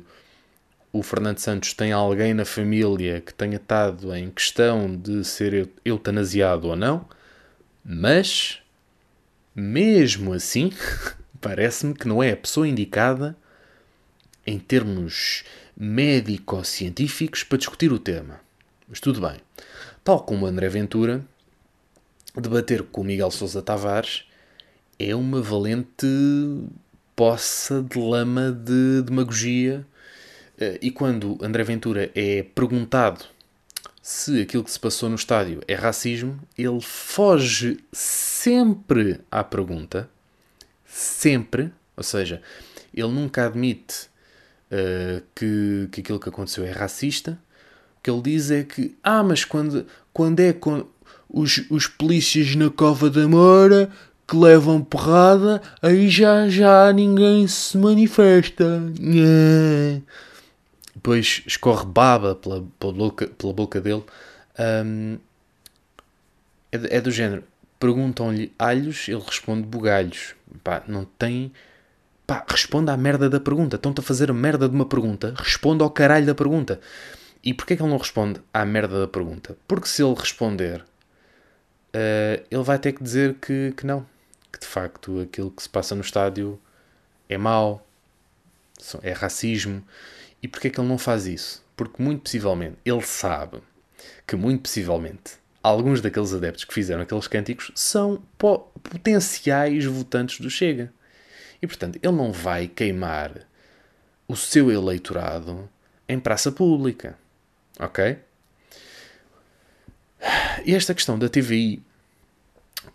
o 0.93 1.03
Fernando 1.03 1.39
Santos 1.39 1.73
tem 1.73 1.91
alguém 1.91 2.35
na 2.35 2.45
família 2.45 3.23
que 3.23 3.33
tenha 3.33 3.57
estado 3.57 4.15
em 4.15 4.31
questão 4.31 4.95
de 4.95 5.25
ser 5.25 5.71
eutanasiado 5.87 6.69
ou 6.69 6.77
não, 6.77 7.07
mas 7.83 8.61
mesmo 9.59 10.33
assim, 10.33 10.73
parece-me 11.41 11.93
que 11.93 12.07
não 12.07 12.23
é 12.23 12.31
a 12.31 12.37
pessoa 12.37 12.69
indicada 12.69 13.37
em 14.47 14.59
termos 14.59 15.43
médico-científicos 15.77 17.43
para 17.43 17.59
discutir 17.59 17.93
o 17.93 17.99
tema. 17.99 18.41
Mas 18.89 19.01
tudo 19.01 19.21
bem. 19.21 19.37
Tal 20.05 20.21
como 20.21 20.47
André 20.47 20.69
Ventura, 20.69 21.25
debater 22.37 22.85
com 22.85 23.01
o 23.01 23.05
Miguel 23.05 23.31
Sousa 23.31 23.61
Tavares 23.61 24.25
é 24.99 25.15
uma 25.15 25.43
valente 25.43 26.07
poça 27.17 27.83
de 27.83 27.99
lama 27.99 28.53
de 28.53 29.03
demagogia. 29.03 29.85
Eh, 30.59 30.79
e 30.83 30.91
quando 30.91 31.37
André 31.43 31.65
Ventura 31.65 32.11
é 32.15 32.43
perguntado 32.43 33.25
se 34.09 34.41
aquilo 34.41 34.65
que 34.65 34.71
se 34.71 34.81
passou 34.81 35.11
no 35.11 35.17
estádio 35.17 35.61
é 35.69 35.75
racismo, 35.75 36.41
ele 36.57 36.81
foge 36.81 37.77
sempre 37.93 39.21
à 39.31 39.45
pergunta. 39.45 40.09
Sempre. 40.87 41.71
Ou 41.95 42.03
seja, 42.03 42.41
ele 42.95 43.09
nunca 43.09 43.45
admite 43.45 44.09
uh, 44.73 45.23
que, 45.35 45.91
que 45.93 46.01
aquilo 46.01 46.19
que 46.19 46.31
aconteceu 46.31 46.65
é 46.65 46.71
racista. 46.71 47.39
O 47.99 48.03
que 48.03 48.11
ele 48.11 48.23
diz 48.23 48.51
é 48.51 48.65
que, 48.65 48.97
ah, 49.03 49.23
mas 49.23 49.45
quando, 49.45 49.87
quando 50.11 50.41
é 50.41 50.55
com 50.55 50.87
os, 51.29 51.67
os 51.69 51.87
polícias 51.87 52.57
na 52.57 52.71
Cova 52.71 53.11
da 53.11 53.29
Moura 53.29 53.91
que 54.27 54.35
levam 54.35 54.83
porrada, 54.83 55.61
aí 55.83 56.09
já, 56.09 56.49
já 56.49 56.91
ninguém 56.95 57.47
se 57.47 57.77
manifesta. 57.77 58.83
Yeah 58.99 60.01
depois 60.99 61.43
escorre 61.47 61.87
baba 61.87 62.35
pela, 62.35 62.67
pela, 62.79 62.93
boca, 62.93 63.27
pela 63.29 63.53
boca 63.53 63.81
dele. 63.81 64.05
Um, 64.59 65.19
é, 66.73 66.97
é, 66.97 67.01
do 67.01 67.11
género. 67.11 67.45
Perguntam-lhe 67.79 68.53
alhos, 68.59 69.09
ele 69.09 69.23
responde 69.25 69.63
bugalhos. 69.63 70.35
Pá, 70.65 70.83
não 70.89 71.05
tem. 71.05 71.53
Pá, 72.27 72.45
responda 72.49 72.93
à 72.93 72.97
merda 72.97 73.31
da 73.31 73.39
pergunta. 73.39 73.77
Estão-te 73.77 74.01
a 74.01 74.03
fazer 74.03 74.29
a 74.31 74.35
merda 74.35 74.69
de 74.69 74.75
uma 74.75 74.85
pergunta. 74.85 75.33
Responda 75.37 75.85
ao 75.85 75.91
caralho 75.91 76.27
da 76.27 76.35
pergunta. 76.35 76.81
E 77.45 77.55
porquê 77.55 77.77
que 77.77 77.83
ele 77.83 77.91
não 77.91 77.99
responde 77.99 78.41
à 78.53 78.65
merda 78.65 79.01
da 79.01 79.07
pergunta? 79.07 79.57
Porque 79.69 79.87
se 79.87 80.03
ele 80.03 80.15
responder, 80.15 80.81
uh, 80.81 82.45
ele 82.51 82.63
vai 82.65 82.79
ter 82.79 82.93
que 82.93 83.03
dizer 83.03 83.35
que, 83.35 83.73
que 83.77 83.87
não. 83.87 84.05
que 84.53 84.59
de 84.59 84.67
facto 84.67 85.21
aquilo 85.21 85.53
que 85.53 85.63
se 85.63 85.69
passa 85.69 85.95
no 85.95 86.01
estádio 86.01 86.61
é 87.29 87.39
mau, 87.39 87.87
é 89.03 89.13
racismo. 89.13 89.85
E 90.43 90.49
porquê 90.49 90.69
é 90.69 90.71
que 90.71 90.81
ele 90.81 90.89
não 90.89 90.99
faz 90.99 91.27
isso? 91.27 91.65
Porque 91.77 92.03
muito 92.03 92.23
possivelmente 92.23 92.77
ele 92.85 93.03
sabe 93.03 93.61
que 94.27 94.37
muito 94.37 94.63
possivelmente 94.63 95.39
alguns 95.63 96.01
daqueles 96.01 96.33
adeptos 96.33 96.65
que 96.65 96.75
fizeram 96.75 97.03
aqueles 97.03 97.27
cânticos 97.27 97.73
são 97.75 98.23
potenciais 98.37 99.85
votantes 99.85 100.41
do 100.41 100.51
Chega. 100.51 100.93
E 101.61 101.67
portanto, 101.67 101.99
ele 102.03 102.13
não 102.13 102.33
vai 102.33 102.69
queimar 102.69 103.47
o 104.27 104.37
seu 104.37 104.71
eleitorado 104.71 105.69
em 106.09 106.19
praça 106.19 106.53
pública. 106.53 107.19
Ok? 107.79 108.19
E 110.65 110.75
esta 110.75 110.95
questão 110.95 111.19
da 111.19 111.29
TVI 111.29 111.83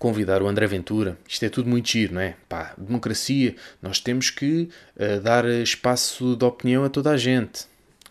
convidar 0.04 0.44
o 0.44 0.50
André 0.50 0.68
Ventura, 0.68 1.18
isto 1.26 1.46
é 1.46 1.50
tudo 1.50 1.70
muito 1.70 1.88
giro, 1.88 2.16
não 2.16 2.20
é? 2.20 2.36
Pá, 2.50 2.74
democracia, 2.78 3.56
nós 3.82 4.02
temos 4.02 4.30
que 4.30 4.68
uh, 4.98 5.22
dar 5.22 5.46
espaço 5.46 6.36
de 6.36 6.44
opinião 6.44 6.84
a 6.84 6.90
toda 6.90 7.12
a 7.12 7.16
gente. 7.16 7.68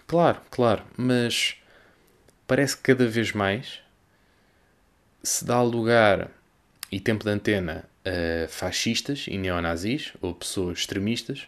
Claro, 0.07 0.41
claro, 0.51 0.83
mas 0.97 1.55
parece 2.47 2.79
que 2.79 2.83
cada 2.83 3.07
vez 3.07 3.33
mais 3.33 3.81
se 5.23 5.45
dá 5.45 5.61
lugar 5.61 6.31
e 6.91 6.99
tempo 6.99 7.25
de 7.25 7.31
antena 7.31 7.85
a 8.07 8.49
fascistas 8.49 9.27
e 9.29 9.37
neonazis, 9.37 10.15
ou 10.23 10.35
pessoas 10.35 10.79
extremistas, 10.79 11.47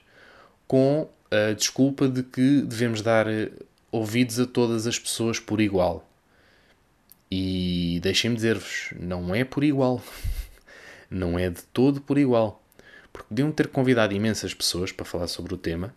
com 0.69 1.09
a 1.31 1.55
desculpa 1.55 2.07
de 2.07 2.23
que 2.23 2.61
devemos 2.61 3.01
dar 3.01 3.27
eh, 3.27 3.51
ouvidos 3.91 4.39
a 4.39 4.45
todas 4.45 4.87
as 4.87 4.99
pessoas 4.99 5.41
por 5.41 5.59
igual. 5.59 6.07
E 7.37 7.99
deixem-me 8.01 8.37
dizer-vos, 8.37 8.91
não 8.97 9.35
é 9.35 9.43
por 9.43 9.65
igual. 9.65 10.01
Não 11.11 11.37
é 11.37 11.51
de 11.51 11.63
todo 11.65 12.01
por 12.01 12.17
igual. 12.17 12.63
Porque 13.13 13.29
podiam 13.29 13.51
ter 13.51 13.69
convidado 13.69 14.15
imensas 14.15 14.55
pessoas 14.55 14.91
para 14.91 15.05
falar 15.05 15.27
sobre 15.27 15.53
o 15.55 15.59
tema 15.59 15.95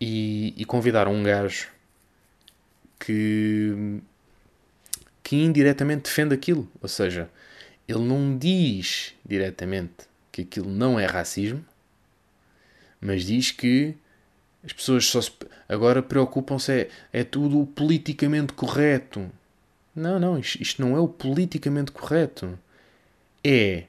e, 0.00 0.54
e 0.56 0.64
convidaram 0.64 1.12
um 1.12 1.22
gajo 1.22 1.68
que, 2.98 4.00
que 5.22 5.36
indiretamente 5.36 6.04
defende 6.04 6.34
aquilo. 6.34 6.68
Ou 6.80 6.88
seja, 6.88 7.28
ele 7.86 8.00
não 8.00 8.36
diz 8.36 9.14
diretamente 9.24 10.06
que 10.32 10.42
aquilo 10.42 10.70
não 10.70 10.98
é 10.98 11.06
racismo, 11.06 11.64
mas 13.00 13.24
diz 13.24 13.50
que 13.50 13.94
as 14.64 14.72
pessoas 14.72 15.06
só 15.06 15.20
se, 15.20 15.32
agora 15.68 16.02
preocupam-se 16.02 16.72
é, 16.72 16.88
é 17.12 17.24
tudo 17.24 17.66
politicamente 17.66 18.52
correto. 18.54 19.30
Não, 19.94 20.18
não, 20.18 20.38
isto 20.38 20.80
não 20.80 20.96
é 20.96 21.00
o 21.00 21.08
politicamente 21.08 21.92
correto. 21.92 22.58
É 23.44 23.84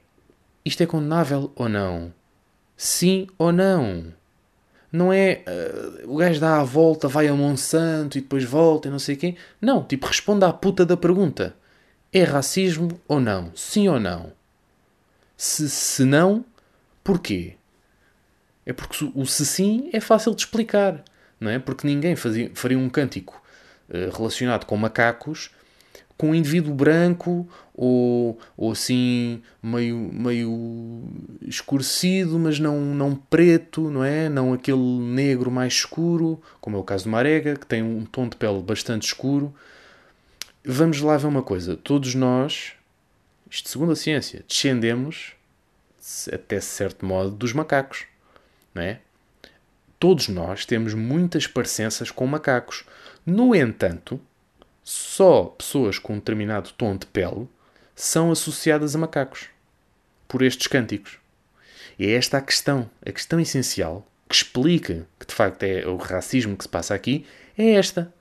isto 0.66 0.82
é 0.82 0.86
condenável 0.86 1.52
ou 1.56 1.68
não? 1.68 2.14
Sim 2.78 3.28
ou 3.38 3.52
não? 3.52 4.14
Não 4.92 5.12
é 5.12 5.44
uh, 5.48 6.14
o 6.14 6.18
gajo 6.18 6.40
dá 6.40 6.60
a 6.60 6.64
volta, 6.64 7.08
vai 7.08 7.28
a 7.28 7.34
Monsanto 7.34 8.18
e 8.18 8.22
depois 8.22 8.44
volta 8.44 8.88
e 8.88 8.92
não 8.92 9.00
sei 9.00 9.16
quem. 9.16 9.36
Não, 9.60 9.84
tipo, 9.84 10.08
responda 10.08 10.48
à 10.48 10.54
puta 10.54 10.86
da 10.86 10.96
pergunta. 10.96 11.56
É 12.12 12.24
racismo 12.24 13.02
ou 13.08 13.20
não? 13.20 13.52
Sim 13.56 13.90
ou 13.90 14.00
não? 14.00 14.32
Se, 15.36 15.70
se 15.70 16.06
não, 16.06 16.46
porquê? 17.04 17.56
É 18.66 18.72
porque 18.72 19.12
o 19.16 19.26
se 19.26 19.46
sim 19.46 19.90
é 19.92 20.00
fácil 20.00 20.34
de 20.34 20.44
explicar, 20.44 21.04
não 21.40 21.50
é? 21.50 21.60
Porque 21.60 21.86
ninguém 21.88 22.16
fazia, 22.16 22.52
faria 22.54 22.78
um 22.78 22.88
cântico 22.88 23.42
uh, 23.90 24.16
relacionado 24.16 24.66
com 24.66 24.78
macacos 24.78 25.50
com 26.17 26.29
um 26.29 26.36
indivíduo 26.36 26.74
branco 26.74 27.48
ou, 27.74 28.39
ou 28.55 28.72
assim 28.72 29.41
meio, 29.62 29.98
meio 29.98 31.04
escurecido, 31.41 32.38
mas 32.38 32.60
não, 32.60 32.80
não 32.80 33.15
preto, 33.15 33.89
não 33.89 34.04
é? 34.04 34.30
Não 34.30 34.54
aquele 34.54 34.78
negro 34.78 35.49
mais 35.49 35.73
escuro, 35.73 36.41
como 36.62 36.78
é 36.78 36.80
o 36.80 36.84
caso 36.84 37.06
de 37.06 37.10
Marega, 37.10 37.56
que 37.56 37.65
tem 37.65 37.82
um 37.82 38.06
tom 38.06 38.28
de 38.28 38.36
pele 38.36 38.62
bastante 38.62 39.08
escuro. 39.08 39.54
Vamos 40.63 41.02
lá 41.02 41.17
ver 41.17 41.28
uma 41.28 41.43
coisa. 41.43 41.76
Todos 41.76 42.15
nós, 42.15 42.73
isto 43.49 43.69
segundo 43.69 43.91
a 43.91 43.95
ciência, 43.95 44.45
descendemos, 44.47 45.34
até 46.32 46.60
certo 46.60 47.06
modo, 47.06 47.32
dos 47.32 47.54
macacos, 47.54 48.06
não 48.73 48.84
é? 48.84 48.99
Todos 49.99 50.28
nós 50.28 50.65
temos 50.65 50.93
muitas 50.93 51.47
parecenças 51.47 52.12
com 52.12 52.28
macacos. 52.28 52.84
No 53.26 53.56
entanto, 53.56 54.19
só 54.84 55.46
pessoas 55.46 55.98
com 55.98 56.13
um 56.13 56.19
determinado 56.19 56.72
tom 56.74 56.98
de 56.98 57.06
pele 57.06 57.48
são 57.96 58.32
associadas 58.32 58.96
a 58.96 59.00
macacos 59.00 59.48
por 60.28 60.41
estes 60.41 60.67
cânticos. 60.67 61.17
E 61.98 62.08
é 62.08 62.13
esta 62.13 62.38
a 62.38 62.41
questão, 62.41 62.89
a 63.06 63.12
questão 63.12 63.39
essencial 63.39 64.06
que 64.28 64.36
explica 64.36 65.08
que 65.19 65.28
de 65.28 65.34
facto 65.34 65.63
é 65.63 65.86
o 65.88 65.96
racismo 65.96 66.58
que 66.58 66.63
se 66.63 66.69
passa 66.69 66.96
aqui, 66.96 67.26
é 67.58 67.74
esta. 67.74 68.12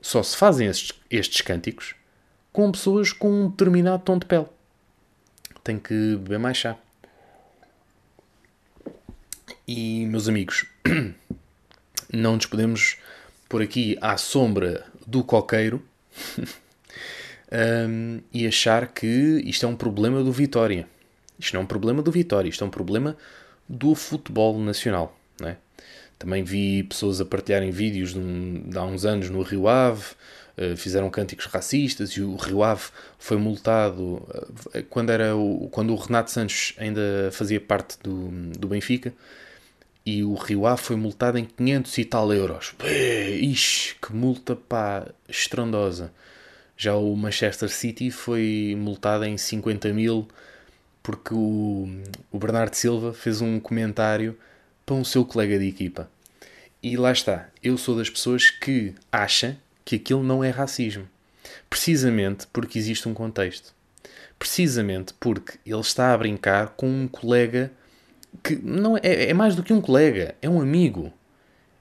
Só 0.00 0.22
se 0.22 0.36
fazem 0.36 0.66
estes, 0.66 0.98
estes 1.10 1.40
cânticos 1.42 1.94
com 2.52 2.72
pessoas 2.72 3.12
com 3.12 3.30
um 3.30 3.48
determinado 3.48 4.02
tom 4.02 4.18
de 4.18 4.26
pele. 4.26 4.46
Tem 5.62 5.78
que 5.78 6.16
beber 6.16 6.38
mais 6.38 6.56
chá. 6.56 6.76
E, 9.66 10.06
meus 10.06 10.28
amigos, 10.28 10.66
não 12.12 12.34
nos 12.34 12.46
podemos 12.46 12.96
pôr 13.48 13.62
aqui 13.62 13.96
à 14.00 14.16
sombra 14.16 14.86
do 15.06 15.22
coqueiro 15.22 15.82
um, 17.88 18.20
e 18.32 18.46
achar 18.46 18.88
que 18.88 19.42
isto 19.44 19.66
é 19.66 19.68
um 19.68 19.76
problema 19.76 20.22
do 20.22 20.32
Vitória. 20.32 20.86
Isto 21.38 21.54
não 21.54 21.62
é 21.62 21.64
um 21.64 21.66
problema 21.66 22.02
do 22.02 22.10
Vitória, 22.10 22.48
isto 22.48 22.62
é 22.62 22.66
um 22.66 22.70
problema 22.70 23.16
do 23.68 23.94
futebol 23.94 24.58
nacional. 24.58 25.18
Não 25.40 25.48
é? 25.48 25.56
Também 26.18 26.44
vi 26.44 26.84
pessoas 26.84 27.20
a 27.20 27.24
partilharem 27.24 27.70
vídeos 27.70 28.12
de, 28.12 28.18
um, 28.18 28.62
de 28.68 28.78
há 28.78 28.84
uns 28.84 29.04
anos 29.04 29.28
no 29.28 29.42
Rio 29.42 29.66
Ave, 29.66 30.04
uh, 30.56 30.76
fizeram 30.76 31.10
cânticos 31.10 31.46
racistas 31.46 32.10
e 32.10 32.20
o 32.20 32.36
Rio 32.36 32.62
Ave 32.62 32.84
foi 33.18 33.36
multado 33.36 34.02
uh, 34.02 34.84
quando, 34.88 35.10
era 35.10 35.34
o, 35.34 35.68
quando 35.70 35.92
o 35.92 35.96
Renato 35.96 36.30
Santos 36.30 36.74
ainda 36.78 37.28
fazia 37.32 37.60
parte 37.60 37.98
do, 38.02 38.28
do 38.56 38.68
Benfica 38.68 39.12
e 40.04 40.24
o 40.24 40.34
Rio 40.34 40.66
Ave 40.66 40.82
foi 40.82 40.96
multado 40.96 41.38
em 41.38 41.44
500 41.44 41.98
e 41.98 42.04
tal 42.04 42.32
euros. 42.32 42.74
Pê, 42.78 43.36
ixi, 43.36 43.94
que 44.00 44.12
multa 44.12 44.56
pá, 44.56 45.06
estrondosa. 45.28 46.12
Já 46.76 46.94
o 46.96 47.14
Manchester 47.16 47.68
City 47.68 48.10
foi 48.10 48.74
multado 48.76 49.24
em 49.24 49.38
50 49.38 49.92
mil 49.92 50.26
porque 51.02 51.34
o, 51.34 51.88
o 52.30 52.38
Bernardo 52.38 52.74
Silva 52.74 53.12
fez 53.12 53.40
um 53.40 53.58
comentário 53.58 54.36
para 54.86 54.94
um 54.94 55.04
seu 55.04 55.24
colega 55.24 55.58
de 55.58 55.68
equipa. 55.68 56.08
E 56.82 56.96
lá 56.96 57.12
está, 57.12 57.48
eu 57.62 57.78
sou 57.78 57.96
das 57.96 58.10
pessoas 58.10 58.50
que 58.50 58.94
acham 59.10 59.56
que 59.84 59.96
aquilo 59.96 60.22
não 60.22 60.42
é 60.42 60.50
racismo. 60.50 61.08
Precisamente 61.68 62.46
porque 62.52 62.78
existe 62.78 63.08
um 63.08 63.14
contexto. 63.14 63.74
Precisamente 64.38 65.14
porque 65.14 65.58
ele 65.64 65.80
está 65.80 66.12
a 66.12 66.18
brincar 66.18 66.70
com 66.70 66.88
um 66.88 67.08
colega 67.08 67.70
que 68.42 68.56
não 68.56 68.96
é, 68.96 69.00
é 69.02 69.34
mais 69.34 69.54
do 69.54 69.62
que 69.62 69.72
um 69.72 69.80
colega, 69.80 70.34
é 70.40 70.48
um 70.48 70.60
amigo. 70.60 71.12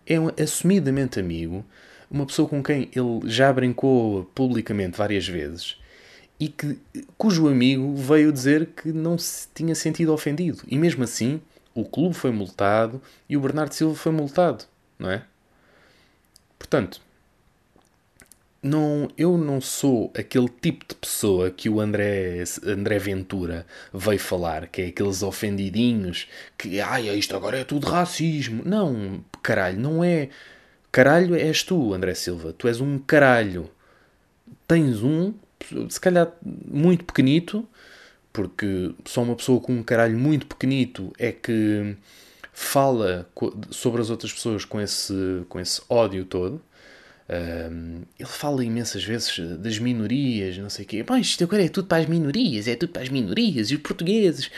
É 0.05 0.19
um 0.19 0.29
assumidamente 0.41 1.19
amigo, 1.19 1.63
uma 2.09 2.25
pessoa 2.25 2.49
com 2.49 2.61
quem 2.63 2.89
ele 2.95 3.21
já 3.25 3.53
brincou 3.53 4.25
publicamente 4.33 4.97
várias 4.97 5.27
vezes 5.27 5.77
e 6.41 6.47
que, 6.47 6.79
cujo 7.19 7.47
amigo 7.47 7.95
veio 7.95 8.33
dizer 8.33 8.65
que 8.75 8.91
não 8.91 9.15
se 9.15 9.47
tinha 9.53 9.75
sentido 9.75 10.11
ofendido. 10.11 10.63
E 10.67 10.75
mesmo 10.75 11.03
assim, 11.03 11.39
o 11.71 11.85
clube 11.85 12.15
foi 12.15 12.31
multado 12.31 12.99
e 13.29 13.37
o 13.37 13.39
Bernardo 13.39 13.73
Silva 13.73 13.93
foi 13.93 14.11
multado, 14.11 14.65
não 14.97 15.11
é? 15.11 15.23
Portanto, 16.57 16.99
não, 18.63 19.09
eu 19.17 19.37
não 19.37 19.59
sou 19.59 20.11
aquele 20.15 20.47
tipo 20.47 20.85
de 20.87 20.93
pessoa 20.95 21.49
que 21.49 21.67
o 21.67 21.79
André, 21.81 22.43
André 22.63 22.99
Ventura 22.99 23.65
veio 23.91 24.19
falar, 24.19 24.67
que 24.67 24.81
é 24.83 24.85
aqueles 24.87 25.23
ofendidinhos 25.23 26.27
que, 26.57 26.79
ai, 26.79 27.09
isto 27.17 27.35
agora 27.35 27.59
é 27.59 27.63
tudo 27.63 27.87
racismo. 27.87 28.61
Não, 28.63 29.23
caralho, 29.41 29.79
não 29.79 30.03
é. 30.03 30.29
Caralho 30.91 31.35
és 31.35 31.63
tu, 31.63 31.93
André 31.93 32.13
Silva. 32.13 32.53
Tu 32.53 32.67
és 32.67 32.79
um 32.79 32.99
caralho. 32.99 33.69
Tens 34.67 35.01
um, 35.01 35.33
se 35.89 35.99
calhar 35.99 36.31
muito 36.43 37.03
pequenito, 37.05 37.67
porque 38.31 38.93
só 39.05 39.23
uma 39.23 39.35
pessoa 39.35 39.59
com 39.59 39.73
um 39.73 39.83
caralho 39.83 40.17
muito 40.17 40.45
pequenito 40.45 41.11
é 41.17 41.31
que 41.31 41.95
fala 42.53 43.27
sobre 43.71 44.01
as 44.01 44.09
outras 44.09 44.31
pessoas 44.31 44.65
com 44.65 44.79
esse, 44.79 45.43
com 45.49 45.59
esse 45.59 45.81
ódio 45.89 46.25
todo 46.25 46.61
ele 48.19 48.29
fala 48.29 48.63
imensas 48.63 49.03
vezes 49.03 49.39
das 49.59 49.79
minorias, 49.79 50.57
não 50.57 50.69
sei 50.69 50.85
o 50.85 50.87
quê. 50.87 51.03
Bom, 51.03 51.15
isto 51.17 51.43
agora 51.43 51.63
é 51.63 51.69
tudo 51.69 51.87
para 51.87 52.03
as 52.03 52.09
minorias, 52.09 52.67
é 52.67 52.75
tudo 52.75 52.91
para 52.91 53.03
as 53.03 53.09
minorias 53.09 53.71
e 53.71 53.75
os 53.75 53.81
portugueses. 53.81 54.51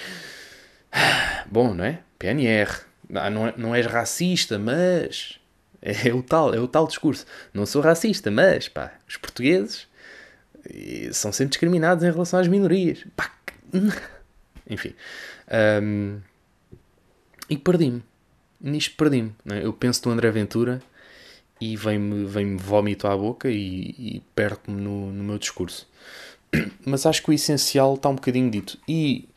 Bom, 1.49 1.73
não 1.73 1.83
é? 1.83 1.99
PNR. 2.17 2.69
Ah, 3.13 3.29
não, 3.29 3.47
é, 3.47 3.53
não 3.57 3.75
és 3.75 3.85
racista, 3.85 4.57
mas. 4.57 5.39
É 5.85 6.13
o 6.13 6.23
tal, 6.23 6.53
é 6.53 6.59
o 6.61 6.65
tal 6.65 6.87
discurso. 6.87 7.25
Não 7.53 7.65
sou 7.65 7.81
racista, 7.81 8.31
mas, 8.31 8.69
pá, 8.69 8.93
os 9.05 9.17
portugueses 9.17 9.85
são 11.11 11.29
sempre 11.33 11.49
discriminados 11.49 12.05
em 12.05 12.09
relação 12.09 12.39
às 12.39 12.47
minorias. 12.47 13.05
Pá, 13.17 13.29
enfim. 14.69 14.93
Um, 15.83 16.21
e 17.49 17.57
perdi-me. 17.57 18.01
Nisto 18.61 18.95
perdi-me. 18.95 19.35
Né? 19.43 19.65
Eu 19.65 19.73
penso 19.73 20.01
no 20.05 20.13
André 20.13 20.31
Ventura 20.31 20.81
e 21.63 21.77
vem-me 21.77 22.25
vem 22.25 22.57
vómito 22.57 23.07
à 23.07 23.15
boca 23.15 23.49
e, 23.49 23.95
e 23.97 24.23
perco-me 24.35 24.81
no, 24.81 25.13
no 25.13 25.23
meu 25.23 25.37
discurso. 25.37 25.87
Mas 26.85 27.05
acho 27.05 27.23
que 27.23 27.29
o 27.29 27.33
essencial 27.33 27.93
está 27.95 28.09
um 28.09 28.15
bocadinho 28.15 28.51
dito. 28.51 28.77
E 28.85 29.29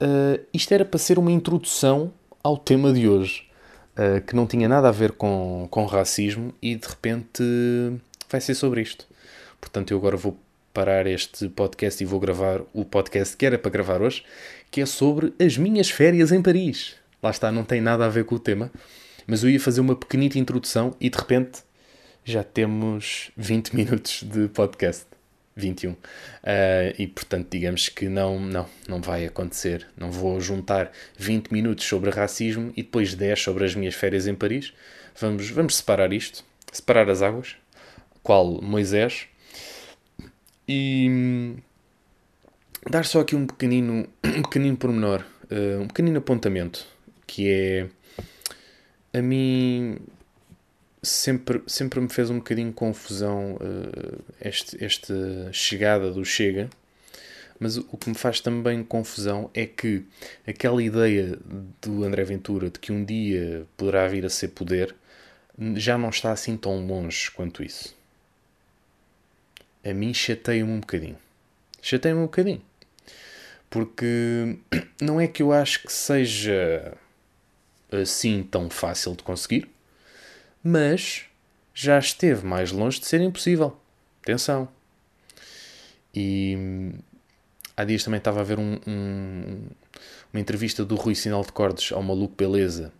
uh, 0.00 0.40
isto 0.54 0.72
era 0.72 0.84
para 0.84 0.98
ser 0.98 1.18
uma 1.18 1.32
introdução 1.32 2.12
ao 2.44 2.56
tema 2.56 2.92
de 2.92 3.08
hoje, 3.08 3.44
uh, 3.96 4.20
que 4.24 4.36
não 4.36 4.46
tinha 4.46 4.68
nada 4.68 4.88
a 4.88 4.92
ver 4.92 5.12
com, 5.12 5.66
com 5.68 5.84
racismo 5.84 6.54
e 6.62 6.76
de 6.76 6.86
repente 6.86 7.42
vai 8.30 8.40
ser 8.40 8.54
sobre 8.54 8.80
isto. 8.80 9.08
Portanto, 9.60 9.90
eu 9.90 9.98
agora 9.98 10.16
vou 10.16 10.38
parar 10.72 11.08
este 11.08 11.48
podcast 11.48 12.00
e 12.00 12.06
vou 12.06 12.20
gravar 12.20 12.60
o 12.72 12.84
podcast 12.84 13.36
que 13.36 13.44
era 13.44 13.58
para 13.58 13.70
gravar 13.72 14.00
hoje, 14.00 14.22
que 14.70 14.80
é 14.80 14.86
sobre 14.86 15.32
as 15.40 15.58
minhas 15.58 15.90
férias 15.90 16.30
em 16.30 16.40
Paris. 16.40 16.94
Lá 17.20 17.30
está, 17.30 17.50
não 17.50 17.64
tem 17.64 17.80
nada 17.80 18.06
a 18.06 18.08
ver 18.08 18.24
com 18.24 18.36
o 18.36 18.38
tema, 18.38 18.70
mas 19.28 19.44
eu 19.44 19.50
ia 19.50 19.60
fazer 19.60 19.82
uma 19.82 19.94
pequenita 19.94 20.38
introdução 20.38 20.96
e 20.98 21.10
de 21.10 21.18
repente 21.18 21.60
já 22.24 22.42
temos 22.42 23.30
20 23.36 23.76
minutos 23.76 24.22
de 24.24 24.48
podcast. 24.48 25.06
21. 25.54 25.90
Uh, 25.90 25.96
e 26.96 27.06
portanto, 27.08 27.48
digamos 27.50 27.88
que 27.88 28.08
não, 28.08 28.38
não, 28.38 28.66
não 28.88 29.02
vai 29.02 29.26
acontecer. 29.26 29.86
Não 29.96 30.10
vou 30.10 30.40
juntar 30.40 30.92
20 31.18 31.52
minutos 31.52 31.84
sobre 31.84 32.10
racismo 32.10 32.72
e 32.76 32.82
depois 32.82 33.14
10 33.14 33.42
sobre 33.42 33.64
as 33.64 33.74
minhas 33.74 33.94
férias 33.94 34.28
em 34.28 34.34
Paris. 34.34 34.72
Vamos, 35.20 35.50
vamos 35.50 35.76
separar 35.76 36.12
isto, 36.12 36.44
separar 36.72 37.10
as 37.10 37.22
águas. 37.22 37.56
Qual 38.22 38.62
Moisés. 38.62 39.26
E 40.66 41.08
hum, 41.10 41.56
dar 42.88 43.04
só 43.04 43.20
aqui 43.20 43.34
um 43.34 43.46
pequenino, 43.46 44.08
um 44.24 44.42
pequenino 44.42 44.76
pormenor, 44.76 45.24
uh, 45.50 45.82
um 45.82 45.88
pequenino 45.88 46.18
apontamento, 46.18 46.86
que 47.26 47.50
é 47.50 47.88
a 49.12 49.22
mim 49.22 49.98
sempre, 51.02 51.62
sempre 51.66 52.00
me 52.00 52.08
fez 52.08 52.30
um 52.30 52.38
bocadinho 52.38 52.72
confusão 52.72 53.56
uh, 53.56 54.24
este, 54.40 54.82
esta 54.84 55.52
chegada 55.52 56.10
do 56.10 56.24
Chega, 56.24 56.68
mas 57.58 57.76
o, 57.76 57.96
que 57.96 58.08
me 58.08 58.14
faz 58.14 58.40
também 58.40 58.84
confusão 58.84 59.50
é 59.52 59.66
que 59.66 60.04
aquela 60.46 60.82
ideia 60.82 61.38
do 61.82 62.04
André 62.04 62.24
Ventura 62.24 62.70
de 62.70 62.78
que 62.78 62.92
um 62.92 63.04
dia 63.04 63.66
poderá 63.76 64.06
vir 64.06 64.24
a 64.24 64.30
ser 64.30 64.48
poder 64.48 64.94
já 65.74 65.98
não 65.98 66.10
está 66.10 66.30
assim 66.30 66.56
tão 66.56 66.86
longe 66.86 67.30
quanto 67.32 67.64
isso. 67.64 67.96
A 69.84 69.92
mim 69.92 70.14
chateia-me 70.14 70.70
um 70.70 70.80
bocadinho. 70.80 71.18
Chateia-me 71.82 72.20
um 72.20 72.26
bocadinho. 72.26 72.62
Porque 73.68 74.56
não 75.00 75.20
é 75.20 75.26
que 75.26 75.42
eu 75.42 75.52
acho 75.52 75.82
que 75.82 75.92
seja 75.92 76.96
assim 77.90 78.42
tão 78.42 78.68
fácil 78.68 79.14
de 79.14 79.22
conseguir 79.22 79.68
mas 80.62 81.24
já 81.72 81.98
esteve 81.98 82.46
mais 82.46 82.72
longe 82.72 83.00
de 83.00 83.06
ser 83.06 83.20
impossível. 83.20 83.76
Atenção. 84.22 84.68
E 86.14 86.92
há 87.76 87.84
dias 87.84 88.02
também 88.02 88.18
estava 88.18 88.40
a 88.40 88.44
ver 88.44 88.58
um, 88.58 88.78
um, 88.86 89.62
uma 90.32 90.40
entrevista 90.40 90.84
do 90.84 90.96
Rui 90.96 91.14
Sinal 91.14 91.42
de 91.42 91.52
Cordes 91.52 91.92
ao 91.92 92.02
Maluco 92.02 92.34
Beleza 92.36 92.92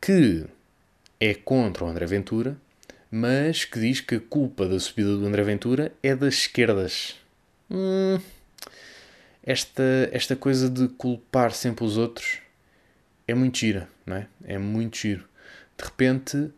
que 0.00 0.44
é 1.18 1.34
contra 1.34 1.84
o 1.84 1.88
André 1.88 2.06
Ventura, 2.06 2.56
mas 3.10 3.64
que 3.64 3.80
diz 3.80 4.00
que 4.00 4.16
a 4.16 4.20
culpa 4.20 4.68
da 4.68 4.78
subida 4.78 5.16
do 5.16 5.26
André 5.26 5.42
Ventura 5.42 5.92
é 6.02 6.14
das 6.14 6.34
esquerdas. 6.34 7.16
Hum, 7.70 8.20
esta, 9.42 9.82
esta 10.12 10.36
coisa 10.36 10.68
de 10.68 10.86
culpar 10.88 11.52
sempre 11.52 11.84
os 11.84 11.96
outros 11.96 12.40
é 13.28 13.34
muito 13.34 13.58
não 14.04 14.16
é? 14.16 14.26
É 14.44 14.58
muito 14.58 14.96
giro. 14.96 15.24
De 15.76 15.84
repente 15.84 16.50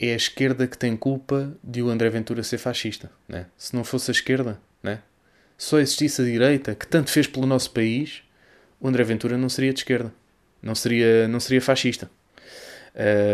é 0.00 0.12
a 0.12 0.16
esquerda 0.16 0.66
que 0.66 0.76
tem 0.76 0.96
culpa 0.96 1.54
de 1.62 1.82
o 1.82 1.88
André 1.88 2.10
Ventura 2.10 2.42
ser 2.42 2.58
fascista. 2.58 3.10
Né? 3.28 3.46
Se 3.56 3.74
não 3.74 3.84
fosse 3.84 4.10
a 4.10 4.12
esquerda, 4.12 4.60
né? 4.82 5.00
só 5.56 5.78
existisse 5.78 6.22
a 6.22 6.24
direita, 6.24 6.74
que 6.74 6.86
tanto 6.86 7.10
fez 7.10 7.26
pelo 7.26 7.46
nosso 7.46 7.70
país, 7.70 8.22
o 8.80 8.88
André 8.88 9.04
Ventura 9.04 9.38
não 9.38 9.48
seria 9.48 9.72
de 9.72 9.80
esquerda. 9.80 10.12
Não 10.60 10.74
seria, 10.74 11.28
não 11.28 11.38
seria 11.38 11.60
fascista. 11.60 12.10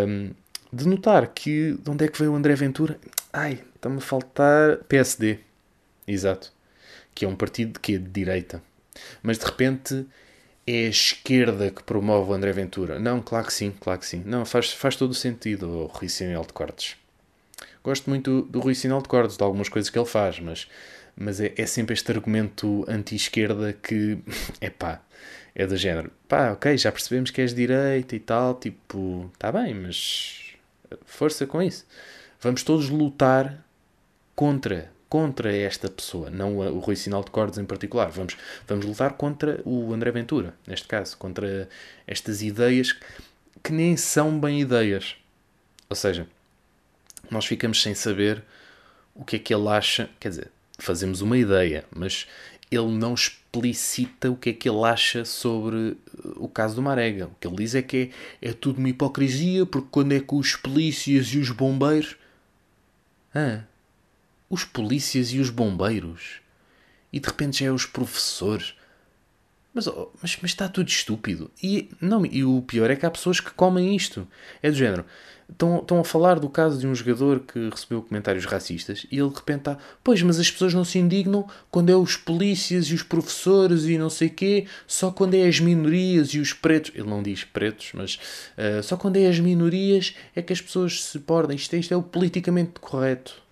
Um, 0.07 0.31
de 0.71 0.87
notar 0.87 1.29
que 1.29 1.73
de 1.83 1.91
onde 1.91 2.05
é 2.05 2.09
que 2.09 2.19
veio 2.19 2.33
o 2.33 2.37
André 2.37 2.55
Ventura? 2.55 2.99
Ai, 3.33 3.63
está-me 3.75 3.99
a 3.99 4.01
faltar 4.01 4.79
PSD. 4.89 5.39
Exato. 6.07 6.53
Que 7.15 7.25
é 7.25 7.29
um 7.29 7.37
partido 7.37 7.81
que 7.81 7.95
é 7.95 7.99
de 7.99 8.09
direita. 8.09 8.63
Mas 9.23 9.39
de 9.39 9.47
repente 9.47 10.07
é 10.69 10.87
a 10.87 10.91
esquerda 10.91 11.71
que 11.71 11.83
promove 11.83 12.31
o 12.31 12.35
André 12.35 12.53
Ventura. 12.53 12.99
Não, 12.99 13.23
claro 13.23 13.47
que 13.47 13.53
sim, 13.55 13.73
claro 13.81 14.01
que 14.01 14.07
sim. 14.07 14.23
Não, 14.27 14.45
faz, 14.45 14.71
faz 14.71 14.97
todo 14.97 15.13
o 15.13 15.15
sentido 15.15 15.67
o 15.67 15.87
Rui 15.87 16.11
Sinal 16.11 16.45
de 16.45 16.53
Cortes. 16.53 16.97
Gosto 17.83 18.11
muito 18.11 18.43
do, 18.43 18.61
Rui 18.61 18.75
Sinal 18.75 19.01
de 19.01 19.09
Cortes, 19.09 19.39
de 19.39 19.43
algumas 19.43 19.71
coisas 19.71 19.89
que 19.89 19.99
ele 19.99 20.07
faz, 20.07 20.39
mas, 20.39 20.69
mas 21.17 21.41
é, 21.41 21.55
é 21.57 21.65
sempre 21.65 21.95
este 21.95 22.13
argumento 22.13 22.85
anti-esquerda 22.87 23.73
que, 23.73 24.19
é 24.61 24.69
pá, 24.69 25.01
é 25.55 25.67
do 25.67 25.77
género. 25.77 26.11
Pá, 26.29 26.53
ok, 26.53 26.77
já 26.77 26.93
percebemos 26.93 27.31
que 27.31 27.41
és 27.41 27.55
direita 27.55 28.15
e 28.15 28.21
tal, 28.21 28.55
tipo, 28.55 29.33
tá 29.39 29.51
bem, 29.51 29.73
mas 29.73 30.55
força 31.07 31.47
com 31.47 31.63
isso. 31.63 31.87
Vamos 32.41 32.63
todos 32.63 32.91
lutar 32.91 33.65
contra 34.35 34.93
contra 35.09 35.55
esta 35.55 35.89
pessoa, 35.89 36.31
não 36.31 36.59
o 36.59 36.79
Rui 36.79 36.95
Sinal 36.95 37.25
de 37.25 37.31
Cordes 37.31 37.59
em 37.59 37.65
particular. 37.65 38.11
Vamos, 38.11 38.37
vamos 38.67 38.85
lutar 38.85 39.15
contra 39.15 39.61
o 39.65 39.93
André 39.93 40.11
Ventura, 40.11 40.55
neste 40.67 40.87
caso, 40.87 41.17
contra 41.17 41.69
estas 42.07 42.43
ideias 42.43 42.95
que 43.63 43.73
nem 43.73 43.97
são 43.97 44.39
bem 44.39 44.61
ideias. 44.61 45.17
Ou 45.89 45.97
seja, 45.97 46.27
nós 47.31 47.47
ficamos 47.47 47.83
sem 47.83 47.95
saber 47.95 48.43
o 49.15 49.25
que 49.25 49.37
é 49.37 49.39
que 49.39 49.55
ele 49.55 49.69
acha, 49.69 50.09
quer 50.21 50.29
dizer, 50.29 50.51
fazemos 50.79 51.21
uma 51.21 51.37
ideia, 51.37 51.85
mas 51.91 52.27
ele 52.71 52.89
não 52.93 53.15
explicita 53.15 54.31
o 54.31 54.37
que 54.37 54.51
é 54.51 54.53
que 54.53 54.69
ele 54.69 54.85
acha 54.85 55.25
sobre 55.25 55.97
o 56.37 56.49
caso 56.49 56.77
do 56.77 56.83
Marega. 56.83 57.27
O 57.27 57.35
que 57.41 57.49
ele 57.49 57.57
diz 57.57 57.75
é 57.75 57.83
que 57.83 58.13
é, 58.43 58.51
é 58.51 58.53
tudo 58.53 58.79
uma 58.79 58.91
hipocrisia, 58.91 59.65
porque 59.65 59.89
quando 59.91 60.13
é 60.13 60.21
que 60.21 60.35
os 60.35 60.55
polícias 60.57 61.29
e 61.29 61.39
os 61.39 61.51
bombeiros. 61.51 62.17
Ah, 63.35 63.63
os 64.49 64.65
polícias 64.65 65.33
e 65.33 65.39
os 65.39 65.51
bombeiros. 65.51 66.41
E 67.13 67.21
de 67.21 67.27
repente 67.27 67.61
já 67.61 67.67
é 67.67 67.73
os 67.73 67.87
professores. 67.87 68.75
Mas, 69.73 69.87
mas, 69.87 70.39
mas 70.43 70.51
está 70.51 70.69
tudo 70.69 70.89
estúpido. 70.89 71.51
E, 71.63 71.91
não, 72.01 72.25
e 72.27 72.45
o 72.45 72.63
pior 72.63 72.91
é 72.91 72.97
que 72.97 73.07
há 73.07 73.11
pessoas 73.11 73.41
que 73.41 73.51
comem 73.51 73.95
isto. 73.95 74.27
É 74.63 74.71
do 74.71 74.77
género. 74.77 75.05
Estão, 75.51 75.79
estão 75.79 76.01
a 76.01 76.05
falar 76.05 76.39
do 76.39 76.49
caso 76.49 76.79
de 76.79 76.87
um 76.87 76.95
jogador 76.95 77.41
que 77.41 77.71
recebeu 77.71 78.03
comentários 78.03 78.45
racistas 78.45 79.07
e 79.11 79.19
ele 79.19 79.31
de 79.31 79.37
repente 79.37 79.61
está. 79.61 79.79
Pois, 80.05 80.21
mas 80.21 80.39
as 80.39 80.51
pessoas 80.51 80.75
não 80.75 80.85
se 80.85 80.99
indignam 80.99 81.49
quando 81.71 81.89
é 81.89 81.97
os 81.97 82.17
polícias 82.19 82.87
e 82.89 82.95
os 82.95 83.03
professores 83.03 83.85
e 83.85 83.97
não 83.97 84.11
sei 84.11 84.29
quê, 84.29 84.67
só 84.87 85.11
quando 85.11 85.35
é 85.35 85.47
as 85.47 85.59
minorias 85.59 86.29
e 86.35 86.39
os 86.39 86.53
pretos. 86.53 86.93
Ele 86.95 87.09
não 87.09 87.23
diz 87.23 87.45
pretos, 87.45 87.93
mas 87.95 88.19
uh, 88.59 88.83
só 88.83 88.97
quando 88.99 89.17
é 89.17 89.27
as 89.27 89.41
minorias 89.41 90.15
é 90.37 90.43
que 90.43 90.53
as 90.53 90.61
pessoas 90.61 91.03
se 91.03 91.19
podem. 91.19 91.57
Isto, 91.57 91.77
isto 91.77 91.95
é 91.95 91.97
o 91.97 92.03
politicamente 92.03 92.73
correto. 92.81 93.48